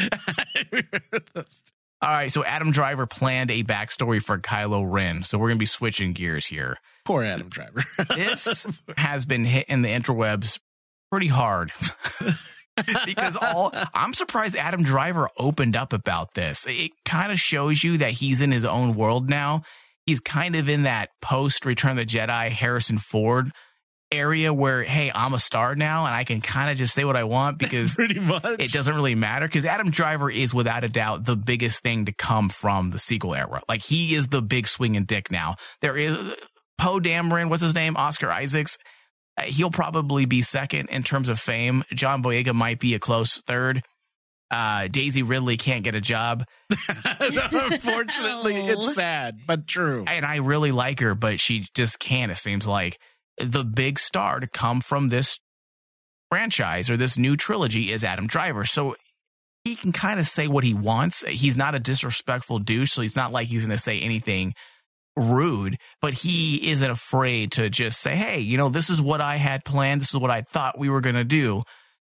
[2.01, 5.23] All right, so Adam Driver planned a backstory for Kylo Ren.
[5.23, 6.77] So we're gonna be switching gears here.
[7.03, 7.83] Poor Adam Driver.
[8.15, 10.59] This has been hit in the interwebs
[11.09, 11.71] pretty hard.
[13.05, 16.65] because all I'm surprised Adam Driver opened up about this.
[16.67, 19.61] It kind of shows you that he's in his own world now.
[20.05, 23.51] He's kind of in that post Return of the Jedi Harrison Ford
[24.11, 27.15] area where, hey, I'm a star now and I can kind of just say what
[27.15, 28.43] I want because Pretty much.
[28.59, 32.11] it doesn't really matter because Adam Driver is without a doubt the biggest thing to
[32.11, 33.61] come from the sequel era.
[33.67, 35.55] Like he is the big swinging dick now.
[35.81, 36.17] There is
[36.77, 37.97] Poe Dameron, what's his name?
[37.97, 38.77] Oscar Isaacs.
[39.37, 41.83] Uh, He'll probably be second in terms of fame.
[41.93, 43.83] John Boyega might be a close third.
[44.51, 46.45] Uh, Daisy Ridley can't get a job.
[47.19, 48.65] Unfortunately, No.
[48.73, 50.05] it's sad, but true.
[50.07, 52.31] and I really like her, but she just can't.
[52.31, 52.99] It seems like
[53.37, 55.39] the big star to come from this
[56.29, 58.65] franchise or this new trilogy is Adam Driver.
[58.65, 58.95] So
[59.63, 61.25] he can kind of say what he wants.
[61.27, 64.53] He's not a disrespectful douche, so he's not like he's going to say anything
[65.15, 69.37] rude, but he isn't afraid to just say, Hey, you know, this is what I
[69.37, 70.01] had planned.
[70.01, 71.63] This is what I thought we were going to do.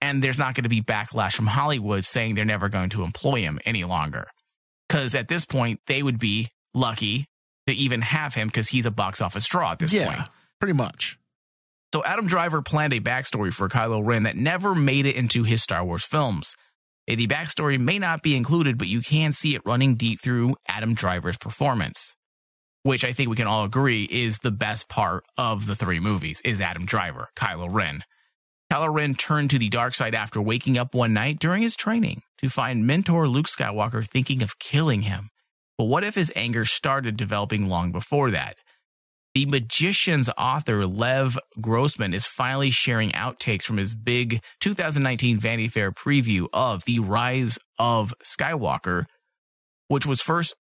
[0.01, 3.43] And there's not going to be backlash from Hollywood saying they're never going to employ
[3.43, 4.27] him any longer.
[4.89, 7.27] Cause at this point, they would be lucky
[7.67, 10.29] to even have him because he's a box office draw at this yeah, point.
[10.61, 11.19] pretty much.
[11.95, 15.63] So Adam Driver planned a backstory for Kylo Ren that never made it into his
[15.63, 16.57] Star Wars films.
[17.07, 20.95] The backstory may not be included, but you can see it running deep through Adam
[20.95, 22.15] Driver's performance,
[22.83, 26.41] which I think we can all agree is the best part of the three movies
[26.45, 28.03] is Adam Driver, Kylo Ren.
[28.73, 32.23] Kylo Ren turned to the dark side after waking up one night during his training
[32.39, 35.31] to find mentor Luke Skywalker thinking of killing him.
[35.79, 38.57] But what if his anger started developing long before that?
[39.35, 45.91] The Magicians author, Lev Grossman, is finally sharing outtakes from his big 2019 Vanity Fair
[45.91, 49.07] preview of The Rise of Skywalker,
[49.89, 50.55] which was first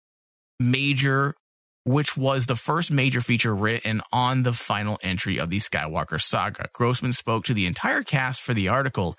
[0.61, 1.35] major,
[1.89, 6.69] which was the first major feature written on the final entry of the Skywalker saga.
[6.75, 9.17] Grossman spoke to the entire cast for the article.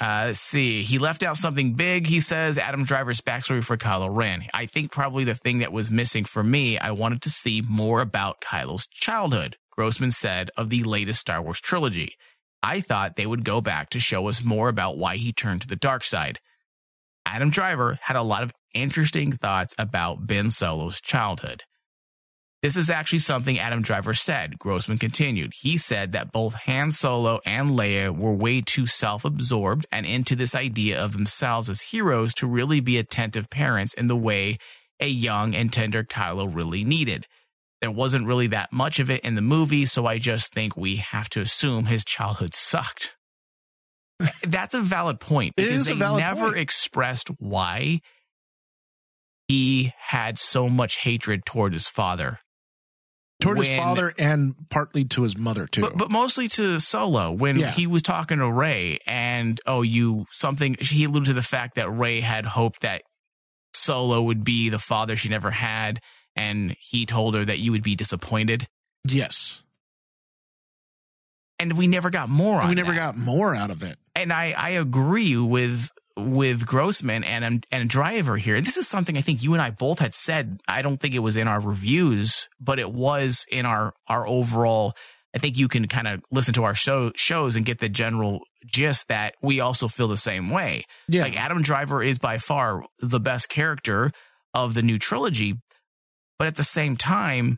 [0.00, 0.84] Uh, let's see.
[0.84, 2.06] He left out something big.
[2.06, 4.44] He says Adam Driver's backstory for Kylo Ren.
[4.54, 8.00] I think probably the thing that was missing for me, I wanted to see more
[8.00, 12.14] about Kylo's childhood, Grossman said of the latest Star Wars trilogy.
[12.62, 15.68] I thought they would go back to show us more about why he turned to
[15.68, 16.38] the dark side.
[17.26, 21.62] Adam Driver had a lot of interesting thoughts about Ben Solo's childhood.
[22.62, 25.52] This is actually something Adam Driver said, Grossman continued.
[25.52, 30.36] He said that both Han Solo and Leia were way too self absorbed and into
[30.36, 34.58] this idea of themselves as heroes to really be attentive parents in the way
[35.00, 37.26] a young and tender Kylo really needed.
[37.80, 40.96] There wasn't really that much of it in the movie, so I just think we
[40.96, 43.10] have to assume his childhood sucked.
[44.46, 46.58] That's a valid point It because is a they valid never point.
[46.58, 48.00] expressed why
[49.48, 52.38] he had so much hatred toward his father.
[53.40, 55.80] Toward his father and partly to his mother too.
[55.80, 57.72] But, but mostly to Solo when Yeah.
[57.72, 61.90] he was talking to Rey and oh you something he alluded to the fact that
[61.90, 63.02] Rey had hoped that
[63.74, 65.98] Solo would be the father she never had
[66.36, 68.68] and he told her that you would be disappointed
[69.10, 69.64] yes,
[71.58, 73.14] and we never got more we never that.
[73.14, 73.98] got more out of it.
[74.14, 78.60] and I, I agree with with Grossman and um, and Driver here.
[78.60, 80.60] This is something I think you and I both had said.
[80.68, 84.94] I don't think it was in our reviews, but it was in our our overall.
[85.34, 88.40] I think you can kind of listen to our show shows and get the general
[88.66, 90.84] gist that we also feel the same way.
[91.08, 94.10] Yeah, Like Adam Driver is by far the best character
[94.52, 95.54] of the new trilogy,
[96.38, 97.56] but at the same time,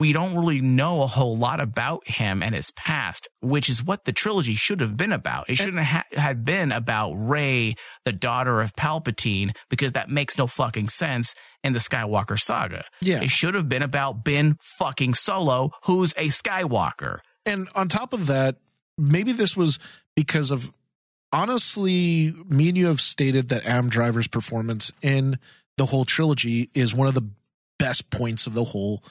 [0.00, 4.04] we don't really know a whole lot about him and his past, which is what
[4.04, 5.48] the trilogy should have been about.
[5.48, 10.46] It shouldn't ha- have been about Rey, the daughter of Palpatine, because that makes no
[10.46, 12.84] fucking sense in the Skywalker saga.
[13.00, 13.22] yeah.
[13.22, 17.20] It should have been about Ben fucking Solo, who's a Skywalker.
[17.46, 18.56] And on top of that,
[18.98, 19.78] maybe this was
[20.16, 20.70] because of
[21.32, 25.38] honestly, me and you have stated that Adam Driver's performance in
[25.76, 27.28] the whole trilogy is one of the
[27.78, 29.10] best points of the whole trilogy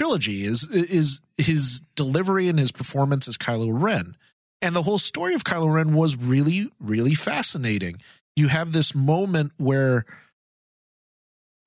[0.00, 4.16] is is his delivery and his performance as Kylo Ren.
[4.62, 8.00] And the whole story of Kylo Ren was really, really fascinating.
[8.36, 10.04] You have this moment where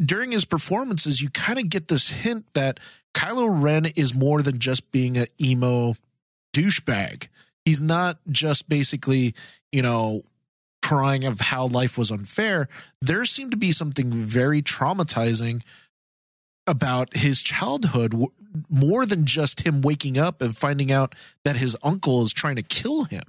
[0.04, 2.80] during his performances, you kind of get this hint that
[3.14, 5.96] Kylo Ren is more than just being an emo
[6.54, 7.28] douchebag.
[7.66, 9.34] He's not just basically,
[9.72, 10.24] you know,
[10.82, 12.68] crying of how life was unfair.
[13.02, 15.64] There seemed to be something very traumatizing
[16.68, 18.14] about his childhood
[18.70, 22.62] more than just him waking up and finding out that his uncle is trying to
[22.62, 23.24] kill him.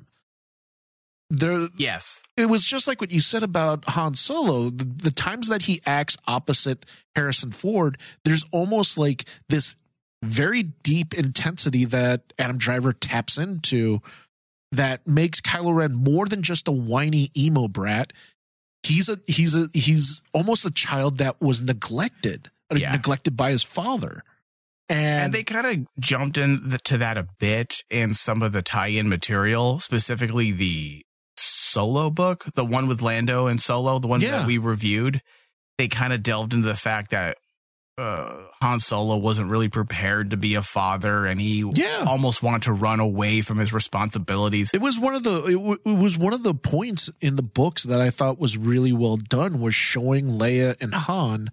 [1.30, 2.22] There, Yes.
[2.36, 4.70] it was just like what you said about Han Solo.
[4.70, 6.84] The, the times that he acts opposite
[7.16, 9.74] Harrison Ford, there's almost like this
[10.22, 14.00] very deep intensity that Adam Driver taps into
[14.72, 18.12] that makes Kylo Ren more than just a whiny emo brat.
[18.82, 22.92] He's a he's a he's almost a child that was neglected, Yeah.
[22.92, 24.22] neglected by his father.
[24.88, 29.08] And, And they kind of jumped into that a bit in some of the tie-in
[29.08, 31.04] material, specifically the
[31.38, 34.38] solo book, the one with Lando and Solo, the one Yeah.
[34.38, 35.22] that we reviewed.
[35.78, 37.38] They kind of delved into the fact that
[37.96, 42.04] uh, Han Solo wasn't really prepared to be a father, and he Yeah.
[42.08, 44.72] almost wanted to run away from his responsibilities.
[44.74, 47.42] It was one of the it, w- it was one of the points in the
[47.44, 51.52] books that I thought was really well done was showing Leia and Han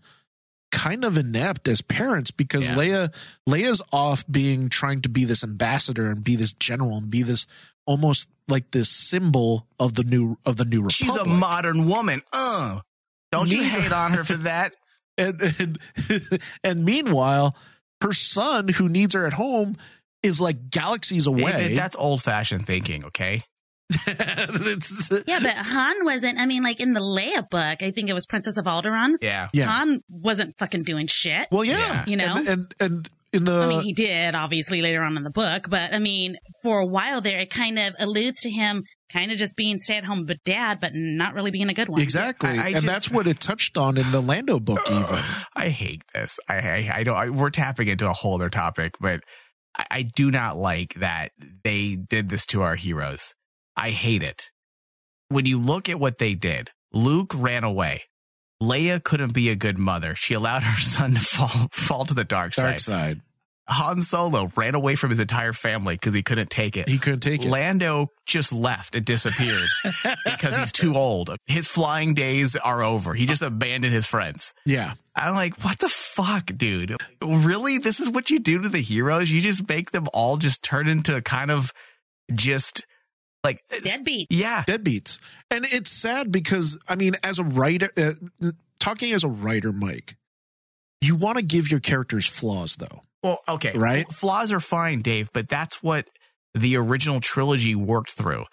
[0.72, 2.76] kind of inept as parents because Yeah.
[2.76, 3.13] Leia
[3.47, 7.45] Leia's off being trying to be this ambassador and be this general and be this
[7.86, 10.93] almost like this symbol of the new of the new republic.
[10.93, 12.22] She's a modern woman.
[12.34, 12.80] Uh,
[13.32, 14.74] don't you hate on her for that?
[15.17, 15.80] and, and
[16.63, 17.55] and meanwhile,
[18.01, 19.76] her son who needs her at home
[20.24, 21.74] is like galaxies away.
[21.76, 23.05] That's old-fashioned thinking.
[23.05, 23.43] Okay.
[24.08, 26.39] It's- Yeah, but Han wasn't.
[26.39, 29.16] I mean, like in the Leia book, I think it was Princess of Alderaan.
[29.22, 29.50] Yeah.
[29.54, 29.66] yeah.
[29.66, 31.48] Han wasn't fucking doing shit.
[31.52, 32.36] Well, yeah, You know?
[32.38, 35.68] and and, and in the I mean, he did obviously later on in the book,
[35.70, 38.84] but I mean, for a while there, it kind of alludes to him
[39.14, 41.89] kind of just being stay at home but dad, but not really being a good
[41.89, 42.02] one.
[42.02, 44.82] exactly, I- I and just- that's what it touched on in the Lando book.
[44.89, 45.20] Even
[45.56, 46.39] I hate this.
[46.50, 47.16] I I, I don't.
[47.16, 49.22] I, we're tapping into a whole other topic, but
[49.78, 51.32] I, I do not like that
[51.64, 53.34] they did this to our heroes.
[53.82, 54.52] I hate it.
[55.30, 58.04] When you look at what they did, Luke ran away.
[58.62, 60.14] Leia couldn't be a good mother.
[60.14, 62.62] She allowed her son to fall fall to the dark side.
[62.64, 63.22] dark side,
[63.68, 66.88] Han Solo ran away from his entire family because he couldn't take it.
[66.88, 67.50] he couldn't take it.
[67.50, 69.68] Lando just left and disappeared
[70.26, 71.36] because he's too old.
[71.48, 73.16] His flying days are over.
[73.16, 74.54] He just abandoned his friends.
[74.64, 76.98] yeah, I'm like, what the fuck, dude?
[77.20, 77.80] Really?
[77.80, 79.32] This is what you do to the heroes?
[79.32, 81.74] You just make them all just turn into kind of
[82.32, 82.86] just
[83.44, 84.28] like Deadbeat.
[84.30, 84.64] Yeah.
[84.68, 85.20] deadbeats,
[85.50, 90.16] and it's sad because I mean, as a writer, uh, talking as a writer, Mike,
[91.02, 93.02] you want to give your characters flaws, though.
[93.24, 93.74] Well, okay.
[93.76, 94.06] Right?
[94.08, 96.08] F- Flaws are fine, Dave, but that's what
[96.54, 98.46] the original trilogy worked through.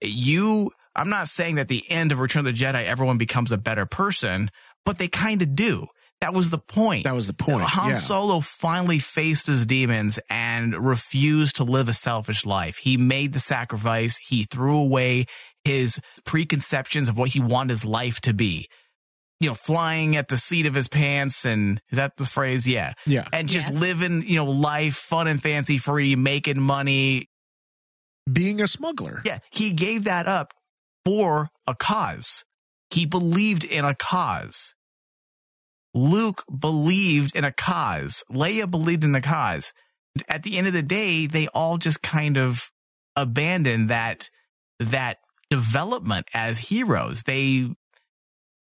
[0.00, 3.58] You, I'm not saying that the end of Return of the Jedi, everyone becomes a
[3.58, 4.50] better person,
[4.84, 5.86] but they kind of do.
[6.20, 7.04] That was the point.
[7.04, 7.62] That was the point.
[7.64, 7.96] Han yeah.
[7.96, 12.78] Solo finally faced his demons and refused to live a selfish life.
[12.78, 14.16] He made the sacrifice.
[14.16, 15.26] He threw away
[15.64, 18.68] his preconceptions of what he wanted his life to be.
[19.40, 22.66] You know, flying at the seat of his pants and is that the phrase?
[22.66, 22.94] Yeah.
[23.04, 23.78] yeah, And just Yes.
[23.78, 27.26] living, you know, life fun and fancy free, making money.
[28.32, 29.20] being a smuggler.
[29.26, 29.40] Yeah.
[29.50, 30.54] He gave that up
[31.04, 32.44] for a cause.
[32.90, 34.74] He believed in a cause.
[35.94, 38.24] Luke believed in a cause.
[38.30, 39.72] Leia believed in the cause.
[40.28, 42.70] At the end of the day, they all just kind of
[43.16, 44.28] abandoned that
[44.80, 45.18] that
[45.50, 47.22] development as heroes.
[47.22, 47.68] They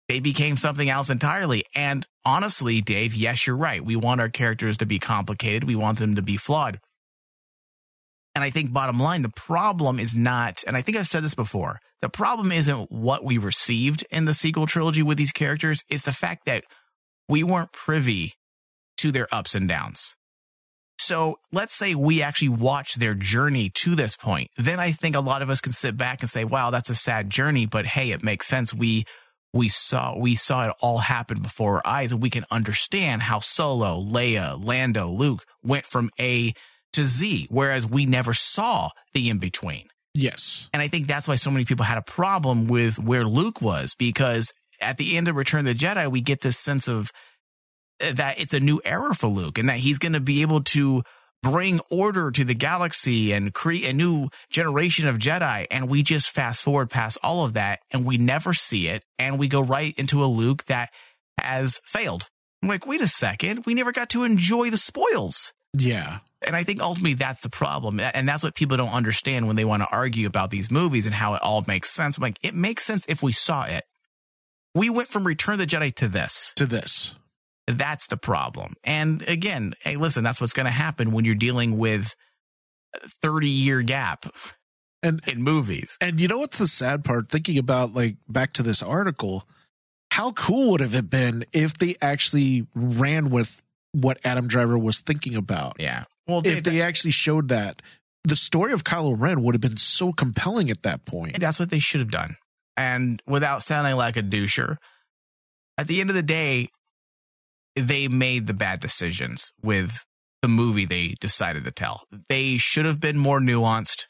[0.07, 1.65] they became something else entirely.
[1.73, 3.83] And honestly, Dave, yes, you're right.
[3.83, 5.63] We want our characters to be complicated.
[5.63, 6.79] We want them to be flawed.
[8.35, 11.35] And I think bottom line, the problem is not, and I think I've said this
[11.35, 15.83] before, the problem isn't what we received in the sequel trilogy with these characters.
[15.89, 16.65] It's the fact that
[17.27, 18.33] we weren't privy
[18.97, 20.15] to their ups and downs.
[20.97, 24.49] So let's say we actually watch their journey to this point.
[24.57, 26.95] Then I think a lot of us can sit back and say, wow, that's a
[26.95, 28.73] sad journey, but hey, it makes sense.
[28.73, 29.03] We,
[29.53, 33.39] we saw, we saw it all happen before our eyes and we can understand how
[33.39, 36.53] Solo, Leia, Lando, Luke went from A
[36.93, 39.89] to Z, whereas we never saw the in between.
[40.15, 40.69] Yes.
[40.73, 43.93] And I think that's why so many people had a problem with where Luke was
[43.95, 47.11] because at the end of Return of the Jedi, we get this sense of
[48.01, 50.61] uh, that it's a new era for Luke and that he's going to be able
[50.63, 51.03] to
[51.43, 55.67] bring order to the galaxy and create a new generation of Jedi.
[55.69, 59.03] And we just fast forward past all of that and we never see it.
[59.19, 60.89] And we go right into a Luke that
[61.39, 62.29] has failed.
[62.63, 63.65] I'm like, wait a second.
[63.65, 65.53] We never got to enjoy the spoils.
[65.77, 66.19] Yeah.
[66.45, 67.99] And I think ultimately that's the problem.
[67.99, 71.13] And that's what people don't understand when they want to argue about these movies and
[71.13, 72.17] how it all makes sense.
[72.17, 73.83] I'm like, it makes sense if we saw it.
[74.75, 76.53] We went from Return of the Jedi to this.
[76.57, 77.15] To this.
[77.67, 78.73] That's the problem.
[78.83, 82.15] And again, hey, listen, that's what's going to happen when you're dealing with
[83.01, 84.25] a 30 year gap
[85.01, 85.97] And in movies.
[85.99, 87.29] and you know what's the sad part?
[87.29, 89.47] Thinking about like back to this article,
[90.11, 93.61] how cool would have it been if they actually ran with
[93.93, 95.77] what Adam Driver was thinking about?
[95.79, 96.03] Yeah.
[96.27, 97.81] Well, If they actually showed that,
[98.25, 101.39] the story of Kylo Ren would have been so compelling at that point.
[101.39, 102.37] that's what they should have done.
[102.77, 104.77] And without sounding like a doucher,
[105.77, 106.69] at the end of the day,
[107.75, 110.05] they made the bad decisions with
[110.41, 112.03] the movie they decided to tell.
[112.29, 114.07] They should have been more nuanced.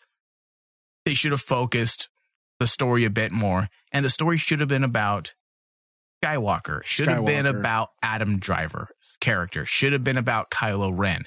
[1.06, 2.10] They should have focused
[2.60, 3.70] the story a bit more.
[3.92, 5.34] And the story should have been about
[6.24, 8.90] Skywalker, should have been about Adam Driver's
[9.20, 11.26] character, should have been about Kylo Ren.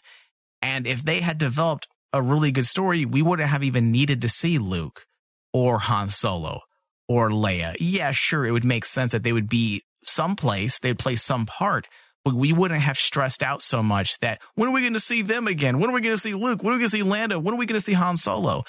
[0.60, 4.28] And if they had developed a really good story, we wouldn't have even needed to
[4.28, 5.04] see Luke
[5.52, 6.62] or Han Solo
[7.08, 7.76] or Leia.
[7.80, 11.86] Yeah, sure, it would make sense that they would be someplace, they'd play some part,
[12.24, 15.22] but we wouldn't have stressed out so much that when are we going to see
[15.22, 15.78] them again?
[15.78, 16.62] When are we going to see Luke?
[16.62, 17.38] When are we going to see Lando?
[17.38, 18.64] When are we going to see Han Solo?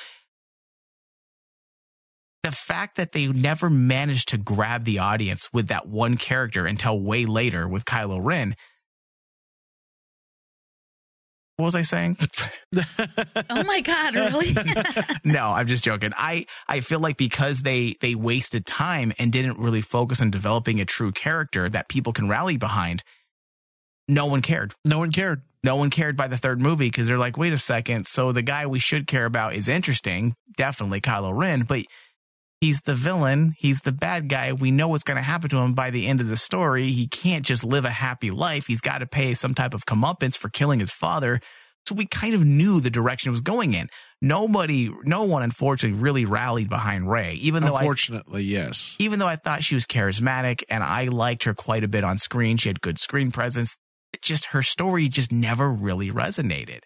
[2.44, 7.00] The fact that they never managed to grab the audience with that one character until
[7.00, 8.56] way later with Kylo Ren.
[11.60, 12.16] What was I saying?
[13.50, 14.56] Oh my God, really?
[15.24, 16.12] no, I'm just joking.
[16.16, 20.80] I I feel like because they they wasted time and didn't really focus on developing
[20.80, 23.04] a true character that people can rally behind,
[24.08, 24.76] no one cared.
[24.86, 25.42] No one cared.
[25.64, 28.06] No one cared by the third movie because they're like, wait a second.
[28.06, 31.84] So the guy we should care about is interesting, definitely Kylo Ren, but
[32.62, 33.56] he's the villain.
[33.58, 34.54] He's the bad guy.
[34.54, 36.92] We know what's going to happen to him by the end of the story.
[36.92, 38.68] He can't just live a happy life.
[38.68, 41.40] He's got to pay some type of comeuppance for killing his father.
[41.88, 43.90] So we kind of knew the direction it was going in.
[44.22, 48.96] Nobody, no one, unfortunately, really rallied behind Rey, even though I Unfortunately, yes.
[49.00, 52.18] even though I thought she was charismatic and I liked her quite a bit on
[52.18, 53.78] screen, she had good screen presence.
[54.14, 56.82] It just her story just never really resonated.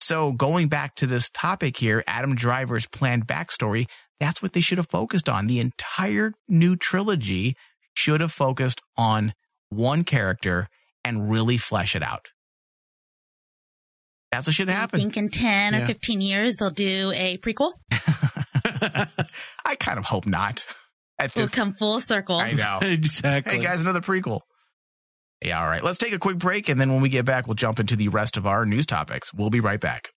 [0.00, 3.86] So going back to this topic here, Adam Driver's planned backstory,
[4.20, 5.46] that's what they should have focused on.
[5.46, 7.56] The entire new trilogy
[7.94, 9.34] should have focused on
[9.70, 10.68] one character
[11.04, 12.28] and really flesh it out.
[14.32, 15.00] That's what should happen.
[15.00, 15.82] I think in 10 Yeah.
[15.82, 17.72] or 15 years, they'll do a prequel.
[19.64, 20.64] I kind of hope not.
[21.18, 22.36] At It'll this, come full circle.
[22.36, 22.80] I know.
[22.82, 23.58] exactly.
[23.58, 24.40] Hey guys, another prequel.
[25.40, 25.84] Yeah, all right.
[25.84, 28.08] Let's take a quick break, and then when we get back, we'll jump into the
[28.08, 29.32] rest of our news topics.
[29.32, 30.08] We'll be right back.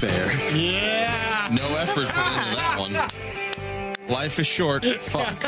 [0.00, 0.56] Fair.
[0.56, 1.48] Yeah.
[1.52, 2.76] No effort put into that
[3.98, 4.08] one.
[4.08, 4.84] Life is short.
[4.84, 5.44] Fuck.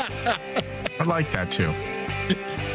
[0.99, 1.73] I like that too.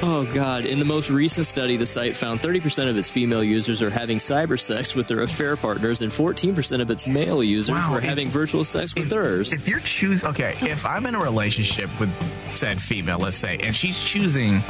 [0.01, 0.65] Oh God!
[0.67, 4.19] In the most recent study, the site found 30% of its female users are having
[4.19, 8.05] cyber sex with their affair partners, and 14% of its male users Wow, are if-
[8.05, 9.53] having virtual sex with theirs.
[9.53, 12.11] If you're choose, okay, if I'm in a relationship with
[12.55, 14.63] said female, let's say, and she's choosing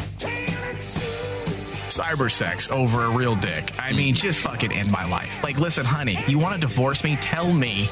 [1.99, 5.42] cyber sex over a real dick, I mean, just fucking end my life.
[5.42, 7.16] Like, listen, honey, you want to divorce me?
[7.20, 7.88] Tell me,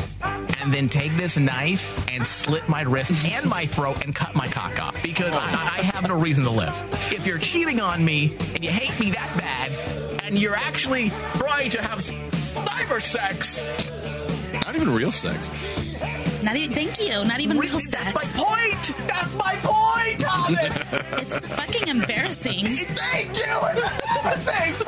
[0.60, 4.46] and then take this knife and slit my wrist and my throat and cut my
[4.46, 6.80] cock off because I, I have no reason to live.
[7.12, 9.72] If you're cheating on me and you hate me that bad,
[10.22, 13.64] and you're actually trying to have cyber sex.
[14.52, 15.52] Not even real sex.
[16.42, 17.24] Not even, thank you.
[17.24, 18.14] Not even real That's sex.
[18.14, 19.08] my point.
[19.08, 20.94] That's my point, Thomas.
[21.18, 22.66] It's fucking embarrassing.
[22.66, 23.58] Thank you.
[24.44, 24.82] Thanks.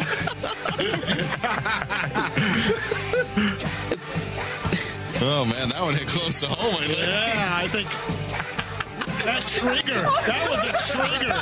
[5.21, 6.77] Oh man, that one hit close to home.
[6.79, 6.87] I.
[6.87, 7.89] Yeah, I think
[9.29, 10.01] that trigger.
[10.27, 11.35] That was a trigger.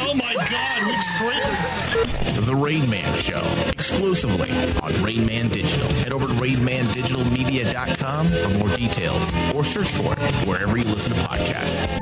[0.00, 2.44] Oh my god, we triggered.
[2.44, 4.50] The Rain Man Show, exclusively
[4.80, 5.88] on Rain Man Digital.
[5.94, 11.20] Head over to rainmandigitalmedia.com for more details or search for it wherever you listen to
[11.20, 12.01] podcasts.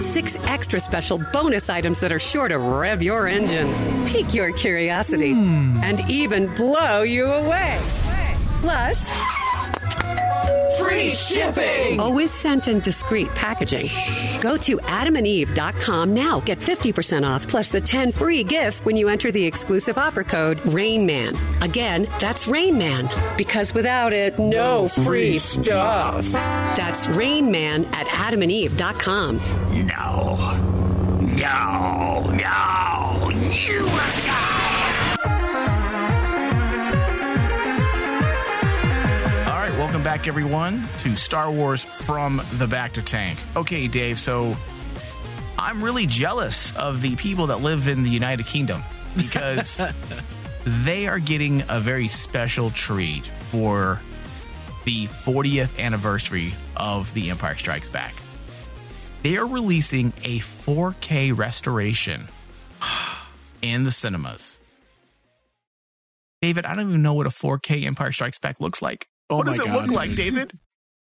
[0.00, 3.68] six extra special bonus items that are sure to rev your engine,
[4.06, 5.78] pique your curiosity, hmm.
[5.82, 7.78] and even blow you away.
[8.60, 9.12] Plus,
[10.78, 11.98] free shipping!
[12.00, 13.88] Always sent in discreet packaging.
[14.40, 16.40] Go to adamandeve.com now.
[16.40, 20.58] Get 50% off plus the 10 free gifts when you enter the exclusive offer code
[20.58, 21.36] RAINMAN.
[21.62, 23.36] Again, that's RAINMAN.
[23.36, 26.30] Because without it, no free stuff.
[26.30, 29.36] That's RAINMAN at adamandeve.com.
[29.86, 30.36] No.
[31.20, 32.30] No.
[32.32, 33.30] No.
[33.30, 34.49] You must All
[40.00, 43.38] welcome back, everyone, to Star Wars from the Bacta Tank.
[43.54, 44.56] Okay, Dave, so
[45.58, 48.82] I'm really jealous of the people that live in the United Kingdom
[49.14, 49.78] because
[50.64, 54.00] they are getting a very special treat for
[54.86, 58.14] the 40th anniversary of The Empire Strikes Back.
[59.22, 62.26] They are releasing a 4K restoration
[63.60, 64.58] in the cinemas.
[66.40, 69.06] David, I don't even know what a 4K Empire Strikes Back looks like.
[69.30, 69.82] Oh what does it God.
[69.82, 70.58] look like, David?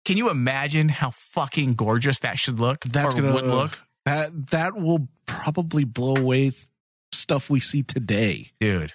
[0.04, 3.78] Can you imagine how fucking gorgeous that should look That's gonna would look?
[4.04, 6.66] That that will probably blow away th-
[7.12, 8.50] stuff we see today.
[8.60, 8.92] Dude,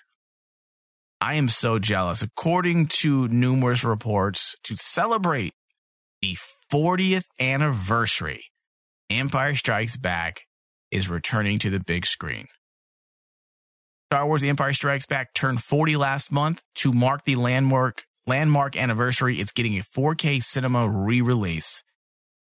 [1.21, 2.21] I am so jealous.
[2.21, 5.53] According to numerous reports, to celebrate
[6.21, 6.37] the
[6.71, 8.45] 40th anniversary,
[9.09, 10.41] Empire Strikes Back
[10.91, 12.45] is returning to the big screen.
[14.11, 18.75] Star Wars The Empire Strikes Back turned 40 last month to mark the landmark landmark
[18.75, 19.39] anniversary.
[19.39, 21.83] It's getting a 4K cinema re-release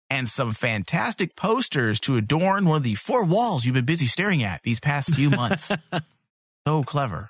[0.09, 4.43] and some fantastic posters to adorn one of the four walls you've been busy staring
[4.43, 5.71] at these past few months.
[6.67, 7.29] so clever.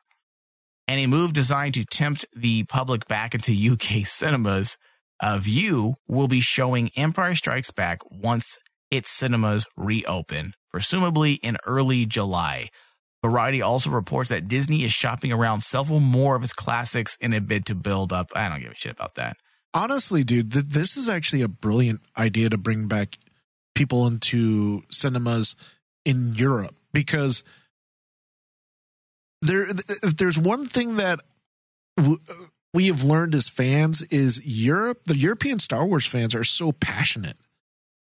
[0.88, 4.78] And a move designed to tempt the public back into UK cinemas.
[5.22, 8.58] Uh, Vue will be showing Empire Strikes Back once
[8.89, 12.70] its cinemas reopen, presumably in early July.
[13.24, 17.41] Variety also reports that Disney is shopping around several more of its classics in a
[17.41, 18.32] bid to build up.
[18.34, 19.38] I don't give a shit about that.
[19.74, 23.17] Honestly, dude, th- this is actually a brilliant idea to bring back
[23.76, 25.55] people into cinemas
[26.05, 27.43] in Europe because
[29.41, 31.20] there if there's one thing that
[31.97, 32.34] w- uh,
[32.74, 37.38] we have learned as fans is Europe the European Star Wars fans are so passionate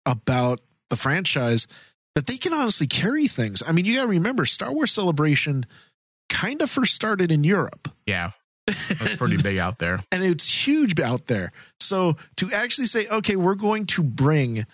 [0.05, 1.67] about the franchise
[2.15, 3.61] that they can honestly carry things.
[3.65, 5.65] I mean, you got to remember Star Wars Celebration
[6.29, 8.31] kind of first started in Europe Yeah.
[8.67, 9.99] That's pretty big out there.
[10.11, 11.51] and it's huge out there.
[11.79, 14.65] So to actually say, okay, we're going to bring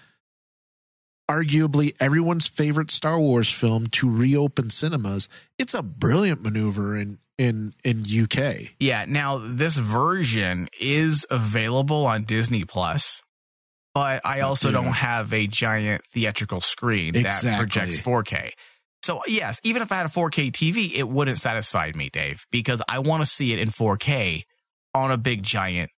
[1.30, 5.28] arguably everyone's favorite Star Wars film to reopen cinemas,
[5.58, 8.72] it's a brilliant maneuver in in in UK.
[8.80, 9.06] Yeah.
[9.08, 13.22] Now this version is available on Disney Plus,
[13.94, 14.74] but I also Yeah.
[14.74, 18.52] don't have a giant theatrical screen that projects 4K.
[19.04, 22.82] So yes, even if I had a 4K TV, it wouldn't satisfy me, Dave, because
[22.88, 24.44] I want to see it in 4K
[24.94, 25.90] on a big giant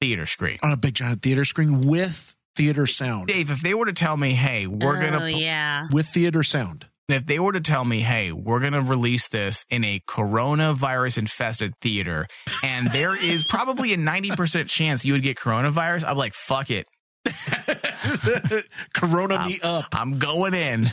[0.00, 0.58] theater screen.
[0.62, 3.28] On a big giant theater screen with theater sound.
[3.28, 5.86] Dave, if they were to tell me, "Hey, we're oh, gonna," pu- yeah.
[5.92, 6.86] With theater sound.
[7.08, 11.74] if they were to tell me, "Hey, we're gonna release this in a coronavirus infested
[11.80, 12.26] theater,"
[12.64, 16.70] and there is probably a ninety percent chance you would get coronavirus, I'm like, "Fuck
[16.70, 16.86] it,
[18.94, 19.86] Corona me up.
[19.92, 20.86] I'm going in."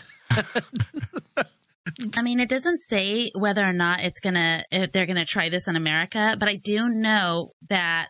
[2.18, 5.68] I mean, it doesn't say whether or not it's gonna if they're gonna try this
[5.68, 8.08] in America, but I do know that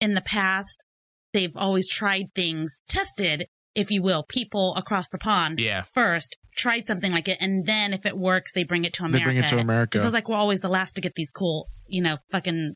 [0.00, 0.84] in the past
[1.32, 5.84] they've always tried things, tested, if you will, people across the pond Yeah.
[5.94, 9.18] first, tried something like it, and then if it works, they bring it to America.
[9.18, 9.48] They America.
[9.48, 9.98] bring it to America.
[9.98, 12.74] It feels like we're always the last to get these cool, you know, fucking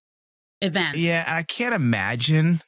[0.62, 0.96] events.
[0.98, 2.62] Yeah, I can't imagine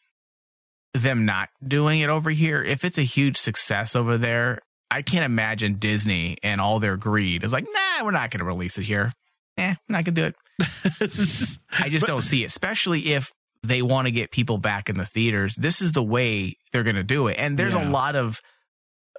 [0.95, 2.63] them not doing it over here.
[2.63, 4.61] If it's a huge success over there,
[4.91, 8.45] I can't imagine Disney and all their greed is like, nah, we're not going to
[8.47, 9.13] release it here.
[9.59, 10.37] Eh, I'm not going to do it.
[11.81, 13.31] I just don't see it, especially if
[13.63, 15.57] they want to get people back in the theaters.
[15.57, 17.37] This is the way they're going to do it.
[17.39, 17.89] And there's Yeah.
[17.89, 18.41] a lot of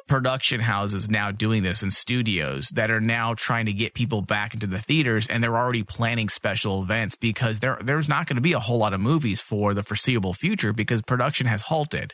[0.10, 4.54] production houses now doing this and studios that are now trying to get people back
[4.54, 8.42] into the theaters and they're already planning special events because there there's not going to
[8.42, 12.14] be a whole lot of movies for the foreseeable future because production has halted.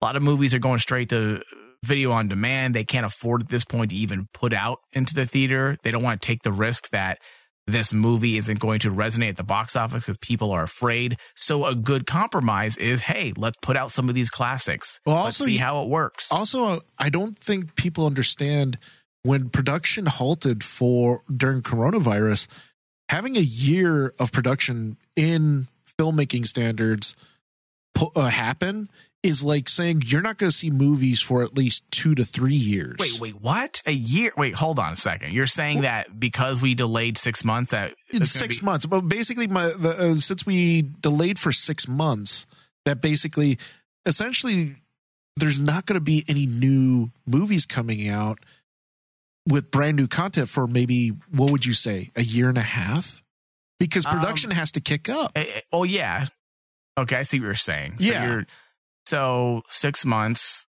[0.00, 1.42] A lot of movies are going straight to
[1.84, 2.74] video on demand.
[2.74, 5.76] They can't afford at this point to even put out into the theater.
[5.82, 7.18] They don't want to take the risk that
[7.66, 11.16] this movie isn't going to resonate at the box office because people are afraid.
[11.34, 15.00] So a good compromise is, hey, let's put out some of these classics.
[15.06, 16.30] Well, let's see how it works.
[16.30, 18.78] Also, I don't think people understand
[19.22, 22.48] when production halted for during coronavirus,
[23.08, 27.16] having a year of production in filmmaking standards
[28.14, 28.90] uh, happen
[29.24, 32.54] is like saying you're not going to see movies for at least two to three
[32.54, 32.96] years.
[33.00, 33.80] Wait, wait, what?
[33.86, 34.32] A year?
[34.36, 35.32] Wait, hold on a second.
[35.32, 38.86] You're saying that because we delayed six months, that in six be- months.
[38.86, 42.46] But basically, my the, uh, since we delayed for six months,
[42.84, 43.58] that basically,
[44.04, 44.76] essentially,
[45.36, 48.38] there's not going to be any new movies coming out
[49.48, 53.22] with brand new content for maybe what would you say a year and a half
[53.78, 55.32] because Um, production has to kick up.
[55.34, 56.26] Eh, eh, Oh yeah.
[56.96, 57.98] Okay, I see what you're saying.
[57.98, 58.26] So Yeah.
[58.26, 58.46] You're,
[59.14, 60.66] so six months,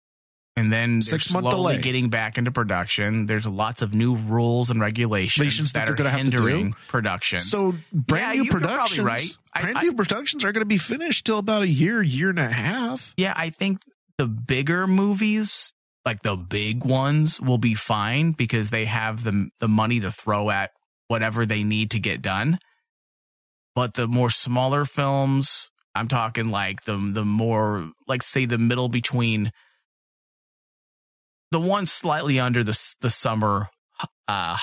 [0.57, 1.81] and then Six month slowly delay.
[1.81, 3.25] getting back into production.
[3.25, 6.37] There's lots of new rules and regulations that that, they're gonna have to do.
[6.37, 7.39] hindering production.
[7.39, 9.37] So brand Yeah, new productions, right.
[9.61, 12.39] Brand I- new productions are going to be finished till about a year, year and
[12.39, 13.13] a half.
[13.17, 13.81] yeah, I think
[14.17, 15.73] the bigger movies,
[16.05, 20.49] like the big ones, will be fine because they have the the money to throw
[20.49, 20.71] at
[21.07, 22.59] whatever they need to get done.
[23.75, 28.89] But the more smaller films, I'm talking like the the more like say the middle
[28.89, 29.51] between
[31.51, 33.67] the one slightly under the the summer
[34.27, 34.57] uh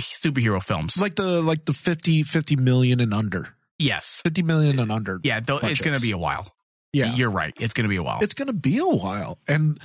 [0.00, 1.00] superhero films.
[1.00, 4.20] Like the like the 50, 50 million and under, yes.
[4.24, 5.20] fifty million and under.
[5.22, 6.54] Yeah, though it's going to be a while.
[6.92, 7.14] yeah.
[7.14, 7.54] You're right.
[7.58, 8.18] It's going to be a while.
[8.22, 9.78] it's going to be a while and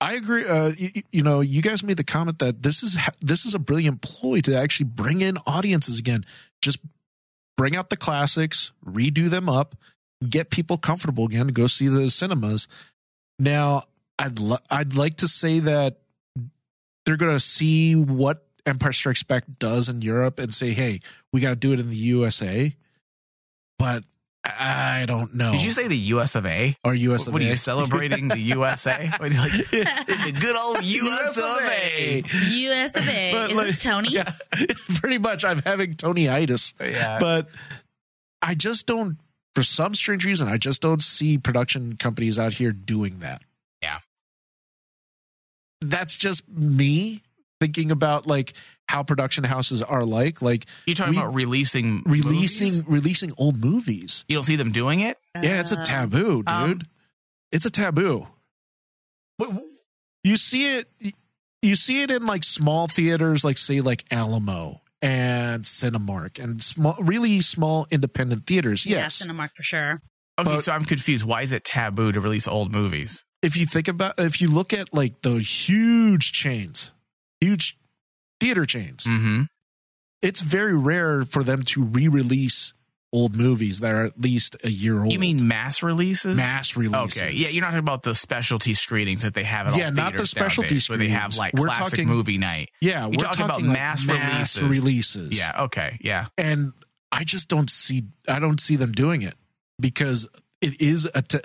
[0.00, 3.44] i agree uh you, you know you guys made the comment that this is this
[3.44, 6.24] is a brilliant ploy to actually bring in audiences again
[6.62, 6.78] just
[7.56, 9.74] bring out the classics redo them up
[10.28, 12.66] get people comfortable again to go see the cinemas
[13.38, 13.82] now
[14.18, 15.98] i'd li- i'd like to say that
[17.04, 21.00] they're going to see what empire strikes back does in europe and say hey
[21.32, 22.74] we got to do it in the usa
[23.78, 24.02] but
[24.44, 26.74] i don't know Did you say the US of A?
[26.82, 27.48] or us of What are A?
[27.50, 29.10] you celebrating the USA?
[29.18, 32.22] What are you like, the good old US of A.
[32.32, 33.32] US of A.
[33.34, 34.08] But, Is like, this Tony?
[34.10, 34.32] Yeah,
[35.00, 35.44] pretty much.
[35.44, 36.74] I'm having Tony-itis.
[36.80, 37.18] Yeah.
[37.20, 37.48] But
[38.40, 39.18] I just don't,
[39.54, 43.42] for some strange reason, I just don't see production companies out here doing that.
[43.82, 43.98] Yeah.
[45.80, 47.22] That's just me
[47.60, 48.52] thinking about like
[48.88, 52.84] how production houses are like, like You're talking we- about releasing releasing movies?
[52.86, 54.24] releasing old movies.
[54.28, 55.18] You don't see them doing it?
[55.40, 56.48] Yeah, it's a Uh, taboo, dude.
[56.48, 56.80] um,
[57.52, 58.26] it's a taboo.
[60.24, 60.88] You see it
[61.62, 66.96] you see it in like small theaters like say like Alamo and Cinemark and small
[67.00, 68.84] really small independent theaters.
[68.86, 69.22] Yeah, Yes.
[69.22, 70.00] Cinemark for sure.
[70.38, 71.24] Okay, But- so I'm confused.
[71.24, 73.24] Why is it taboo to release old movies?
[73.40, 76.90] if you think about if you look at like the huge chains,
[77.40, 77.78] huge
[78.40, 79.42] theater chains, Mm-hmm.
[80.22, 82.74] it's very rare for them to re-release
[83.12, 85.12] old movies that are at least a year old.
[85.12, 86.36] You mean mass releases?
[86.36, 87.22] mass releases?
[87.22, 89.90] Okay, yeah, you're not talking about the specialty screenings that they have at all Yeah,
[89.90, 91.38] not the specialty nowadays, where they have screenings.
[91.38, 92.70] like We're classic talking- movie night.
[92.80, 94.62] Yeah, we're talking about like, mass releases.
[94.62, 95.38] releases.
[95.38, 96.26] Yeah, okay, yeah.
[96.36, 96.72] and
[97.10, 99.34] I just don't see I don't see them doing it
[99.80, 100.28] because
[100.60, 101.38] it is a ta-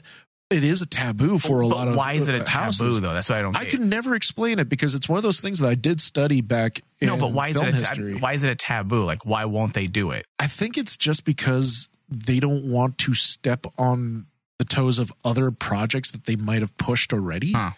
[0.53, 2.99] it is a taboo for a But lot of why is it a uh, taboo
[2.99, 3.13] though?
[3.13, 3.55] That's why I don't.
[3.57, 6.41] I can never explain it because it's one of those things that I did study
[6.41, 9.03] back in no, but why is it a ta- why is it a taboo?
[9.03, 10.25] Like, why won't they do it?
[10.39, 14.27] I think it's just because they don't want to step on
[14.59, 17.51] the toes of other projects that they might have pushed already.
[17.51, 17.71] Huh.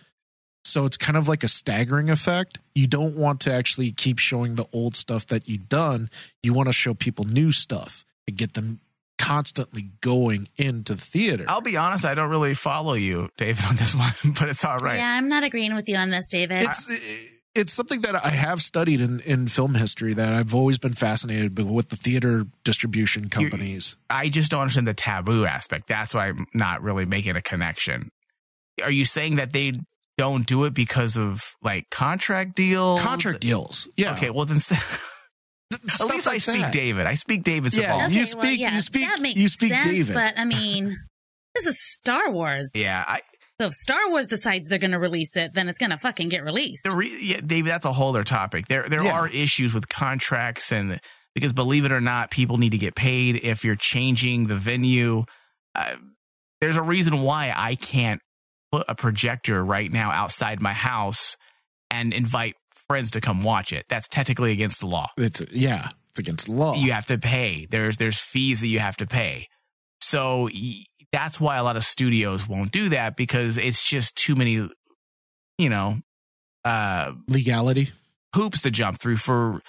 [0.65, 2.57] So it's kind of like a staggering effect.
[2.73, 6.09] You don't want to actually keep showing the old stuff that you've done.
[6.43, 8.79] You want to show people new stuff and get them
[9.17, 11.45] constantly going into the theater.
[11.47, 14.77] I'll be honest, I don't really follow you, David, on this one, but it's all
[14.77, 14.97] right.
[14.97, 16.63] Yeah, I'm not agreeing with you on this, David.
[16.63, 16.91] it's
[17.55, 21.57] it's something that I have studied in, in film history that I've always been fascinated
[21.57, 23.95] with the theater distribution companies.
[24.09, 25.87] I just don't understand the taboo aspect.
[25.87, 28.11] That's why I'm not really making a connection.
[28.83, 29.71] Are you saying that they
[30.17, 32.99] don't do it because of like contract deals?
[32.99, 33.87] Contract deals.
[33.95, 34.13] Yeah.
[34.13, 34.59] Okay, well then
[35.73, 36.73] at Stuff least I speak that.
[36.73, 37.05] David.
[37.07, 38.07] I speak David Yeah.
[38.07, 38.11] Sabal.
[38.11, 40.13] you speak- you speak- that makes you speak sense, David.
[40.13, 40.97] But I mean,
[41.55, 42.71] this is Star Wars.
[42.75, 43.21] Yeah, I
[43.59, 46.27] So if Star Wars decides they're going to release it, then it's going to fucking
[46.29, 46.83] get released.
[46.83, 48.67] the re- yeah, David, that's a whole other topic.
[48.67, 49.13] There there Yeah.
[49.13, 50.99] are issues with contracts and
[51.33, 55.25] because believe it or not, people need to get paid if you're changing the venue.
[55.73, 55.95] Uh,
[56.61, 58.21] there's a reason why I can't
[58.71, 61.35] put a projector right now outside my house
[61.91, 62.55] and invite
[62.87, 63.85] friends to come watch it.
[63.89, 65.09] That's technically against the law.
[65.17, 66.75] It's yeah, it's against the law.
[66.75, 67.67] You have to pay.
[67.69, 69.47] There's there's fees that you have to pay.
[70.01, 70.49] So
[71.11, 74.69] that's why a lot of studios won't do that because it's just too many,
[75.57, 75.95] you know,
[76.63, 77.89] uh, Legality.
[78.35, 79.61] hoops to jump through for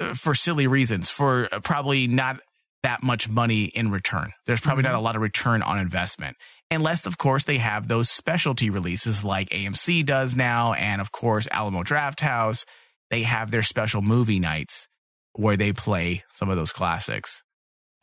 [0.00, 2.40] uh, for silly reasons, for uh, probably not
[2.82, 4.30] that much money in return.
[4.46, 6.36] There's probably not a lot of return on investment.
[6.70, 11.48] Unless, of course, they have those specialty releases like AMC does now, and of course,
[11.50, 12.64] Alamo Drafthouse.
[13.10, 14.86] They have their special movie nights
[15.32, 17.42] where they play some of those classics.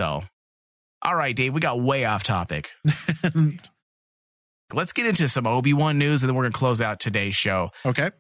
[0.02, 0.24] So,
[1.02, 2.72] all right, Dave, we got way off topic.
[4.74, 7.70] Let's get into some Obi Wan news, and then we're gonna close out today's show.
[7.86, 8.12] Okay.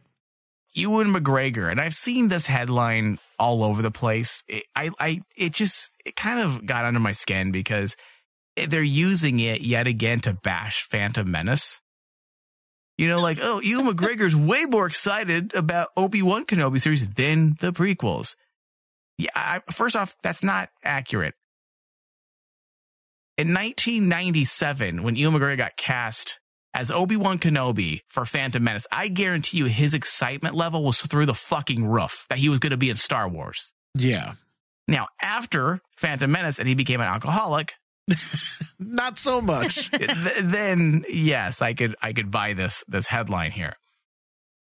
[0.73, 4.43] Ewan McGregor, and I've seen this headline all over the place.
[4.47, 7.97] It, I, I, it just, it kind of got under my skin because
[8.67, 11.79] they're using it yet again to bash Phantom Menace.
[12.97, 17.55] You know, like, oh, Ewan McGregor's way more excited about Obi Wan Kenobi series than
[17.59, 18.35] the prequels.
[19.17, 21.35] Yeah, I, first off, that's not accurate.
[23.37, 26.39] In 1997, when Ewan McGregor got cast
[26.73, 31.27] as Obi Wan Kenobi for Phantom Menace, I guarantee you his excitement level was through
[31.27, 33.73] the fucking roof that he was going to be in Star Wars.
[33.95, 34.33] Yeah.
[34.87, 37.73] Now, after Phantom Menace and he became an alcoholic,
[38.79, 39.89] Not so much.
[39.91, 43.73] th- then yes, I could I could buy this this headline here.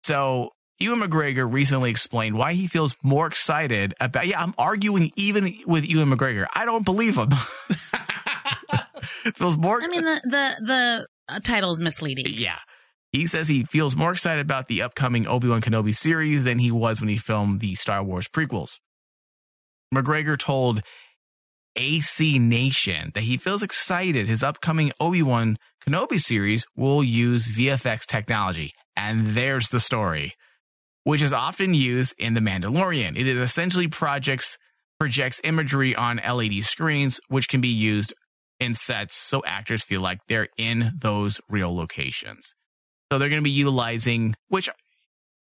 [0.04, 4.26] So Ewan McGregor recently explained why he feels more excited about.
[4.26, 6.46] Yeah, I'm arguing even with Ewan McGregor.
[6.54, 7.30] I don't believe him.
[9.34, 9.82] feels more.
[9.82, 12.26] I mean, the the the uh, title is misleading.
[12.28, 12.58] Yeah.
[13.12, 16.70] He says he feels more excited about the upcoming Obi Wan Kenobi series than he
[16.70, 18.78] was when he filmed the Star Wars prequels.
[19.92, 20.82] McGregor told
[21.80, 28.04] AC Nation that he feels excited his upcoming Obi Wan Kenobi series will use VFX
[28.04, 28.74] technology.
[28.96, 30.34] And there's the story,
[31.04, 33.18] which is often used in The Mandalorian.
[33.18, 34.58] It is essentially projects
[34.98, 38.12] projects imagery on LED screens, which can be used
[38.58, 42.54] in sets so actors feel like they're in those real locations.
[43.10, 44.68] So they're going to be utilizing, which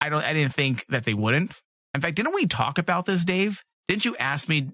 [0.02, 1.58] I don't, I didn't think that they wouldn't.
[1.94, 3.62] In fact, didn't we talk about this, Dave?
[3.88, 4.68] Didn't you ask me?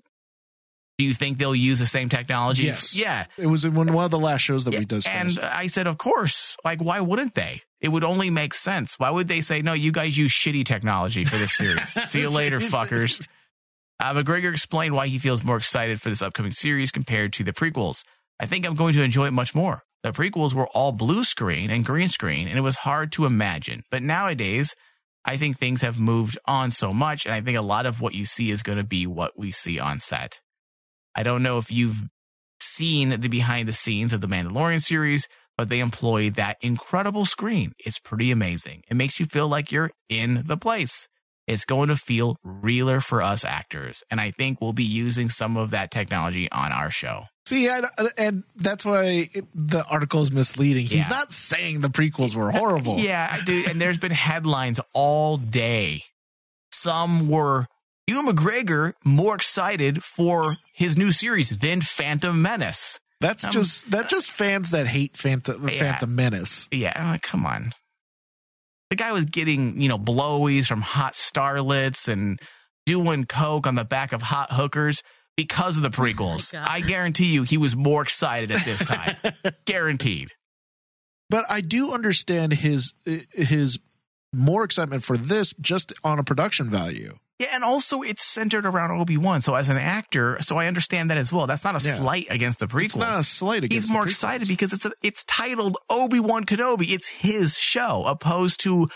[0.99, 2.65] Do you think they'll use the same technology?
[2.65, 2.97] Yes.
[2.97, 3.27] Yeah.
[3.37, 5.39] It was in one one of the last shows that we discussed.
[5.39, 6.57] And I said, of course.
[6.65, 7.63] Like, why wouldn't they?
[7.81, 8.99] It would only make sense.
[8.99, 11.89] Why would they say, no, you guys use shitty technology for this series?
[12.11, 13.27] See you later, fuckers.
[14.01, 17.53] Uh, McGregor explained why he feels more excited for this upcoming series compared to the
[17.53, 18.03] prequels.
[18.41, 19.83] I think I'm going to enjoy it much more.
[20.03, 23.83] The prequels were all blue screen and green screen, and it was hard to imagine.
[23.91, 24.75] But nowadays,
[25.25, 28.15] I think things have moved on so much, and I think a lot of what
[28.15, 30.41] you see is going to be what we see on set.
[31.17, 32.05] I don't know if you've
[32.61, 37.73] seen the behind the scenes of the Mandalorian series, but they employ that incredible screen.
[37.79, 38.83] It's pretty amazing.
[38.91, 41.09] It makes you feel like you're in the place.
[41.47, 44.03] It's going to feel realer for us actors.
[44.11, 47.25] And I think we'll be using some of that technology on our show.
[47.47, 47.87] See, and,
[48.19, 50.87] and that's why the article is misleading.
[50.87, 51.09] He's Yeah.
[51.09, 52.99] not saying the prequels were horrible.
[52.99, 53.65] Yeah, I do.
[53.69, 56.03] And there's been headlines all day.
[56.73, 57.67] Some were
[58.09, 63.01] Ewan McGregor more excited for his new series than Phantom Menace.
[63.21, 65.79] That's Um, just that's just fans that hate Phantom Yeah.
[65.79, 66.69] Phantom Menace.
[66.71, 67.73] Yeah, I'm like, come on.
[68.91, 72.39] The guy was getting, you know, blowies from hot starlets and
[72.85, 75.03] doing coke on the back of hot hookers
[75.37, 76.53] because of the prequels.
[76.53, 76.67] God.
[76.69, 79.17] I guarantee you he was more excited at this time.
[79.65, 80.29] Guaranteed.
[81.29, 82.93] But I do understand his
[83.33, 83.81] his
[84.37, 87.19] more excitement for this just on a production value.
[87.39, 89.43] Yeah, and also it's centered around Obi Wan.
[89.43, 91.47] So as an actor, so I understand that as well.
[91.47, 91.97] That's not a Yeah.
[91.97, 92.85] slight against the prequels.
[92.85, 96.45] It's not a slight against He's more excited because it's a, it's titled Obi Wan
[96.47, 96.93] Kenobi.
[96.93, 98.89] It's his show, opposed to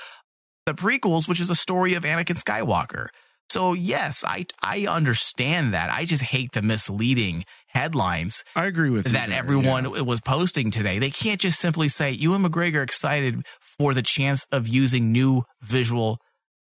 [0.65, 3.09] the prequels, which is a story of Anakin Skywalker.
[3.51, 5.91] So yes, I I understand that.
[5.91, 10.01] I just hate the misleading headlines I agree with that there, everyone yeah.
[10.01, 10.99] was posting today.
[10.99, 13.45] They can't just simply say Ewan McGregor excited
[13.81, 16.21] for the chance of using new visual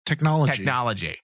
[0.05, 1.15] technology, technology.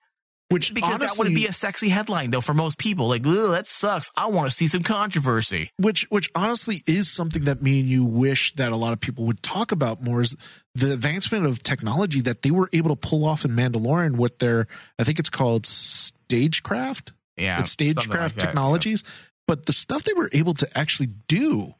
[0.48, 3.10] which Because that wouldn't be a sexy headline though for most people.
[3.10, 4.10] Like, that sucks.
[4.16, 5.70] I want to see some controversy.
[5.76, 9.26] which which honestly is something that me and you wish that a lot of people
[9.26, 10.34] would talk about more is
[10.74, 14.68] the advancement of technology that they were able to pull off in Mandalorian with their
[14.98, 17.12] I think it's called stagecraft.
[17.36, 19.04] Yeah, it's stagecraft like that, technologies.
[19.46, 21.74] But the stuff they were able to actually do,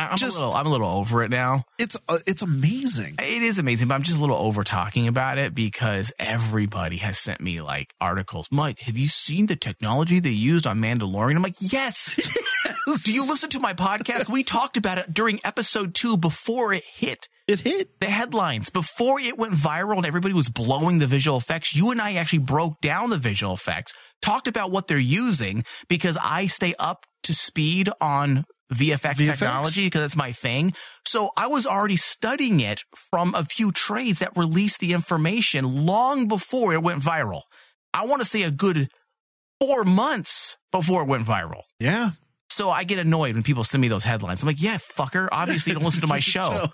[0.00, 1.64] I'm Just- a little, I'm a little over it now.
[1.78, 3.16] it's uh, it's amazing.
[3.18, 7.18] It is amazing, but I'm just a little over talking about it because everybody has
[7.18, 8.48] sent me like articles.
[8.52, 11.36] Mike, have you seen the technology they used on Mandalorian?
[11.36, 12.16] I'm like, yes.
[13.04, 14.28] Do you listen to my podcast?
[14.30, 18.00] We talked about it during episode two before it hit It hit.
[18.00, 21.74] the headlines, before it went viral and everybody was blowing the visual effects.
[21.74, 23.92] You and I actually broke down the visual effects,
[24.22, 29.26] talked about what they're using because I stay up to speed on VFX, VFX?
[29.26, 30.74] technology because it's my thing.
[31.06, 36.28] So I was already studying it from a few trades that released the information long
[36.28, 37.42] before it went viral.
[37.94, 38.88] I want to say a good
[39.60, 41.62] four months before it went viral.
[41.80, 42.10] Yeah.
[42.50, 44.42] So I get annoyed when people send me those headlines.
[44.42, 45.28] I'm like, yeah, fucker.
[45.30, 46.68] Obviously, you don't listen to my show.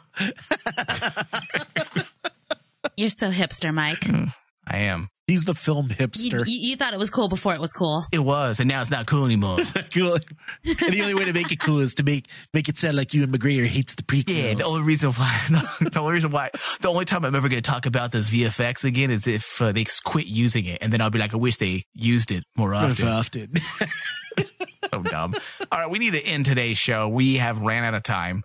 [2.96, 4.04] You're so hipster, Mike.
[4.66, 5.10] I am.
[5.26, 6.46] He's the film hipster.
[6.46, 8.04] you, you thought it was cool before it was cool.
[8.12, 9.56] It was, and now it's not cool anymore.
[9.92, 10.14] cool.
[10.16, 13.14] And the only way to make it cool is to make make it sound like
[13.14, 14.42] Ewan McGregor hates the prequels.
[14.42, 15.40] Yeah, the only reason why,
[15.80, 16.50] the only reason why,
[16.80, 19.72] the only time I'm ever going to talk about this VFX again is if uh,
[19.72, 22.74] they quit using it, and then I'll be like, I wish they used it more
[22.74, 23.08] often.
[23.08, 23.54] often.
[24.90, 25.32] so dumb.
[25.72, 27.08] All right, we need to end today's show.
[27.08, 28.42] We have ran out of time.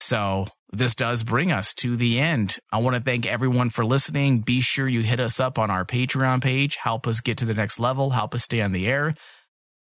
[0.00, 2.58] So this does bring us to the end.
[2.72, 4.40] I want to thank everyone for listening.
[4.40, 6.76] Be sure you hit us up on our Patreon page.
[6.76, 8.10] Help us get to the next level.
[8.10, 9.14] Help us stay on the air.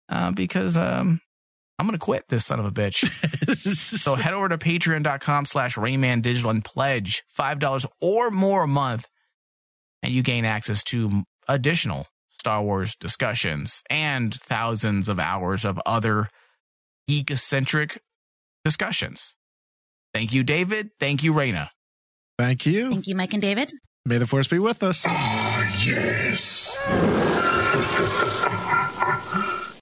[0.09, 1.21] Uh, because um,
[1.79, 3.09] I'm going to quit this son of a bitch.
[3.75, 8.69] so head over to patreon.com slash Rain Man Digital and pledge $5 or more a
[8.69, 9.07] month.
[10.03, 16.29] And you gain access to additional Star Wars discussions and thousands of hours of other
[17.09, 18.01] geek-centric
[18.65, 19.37] discussions.
[20.15, 20.91] Thank you, David.
[21.01, 21.69] Thank you, Raina.
[22.39, 22.91] Thank you.
[22.91, 23.71] Thank you, Mike and David.
[24.05, 25.05] May the force be with us.
[25.07, 26.79] Ah, yes.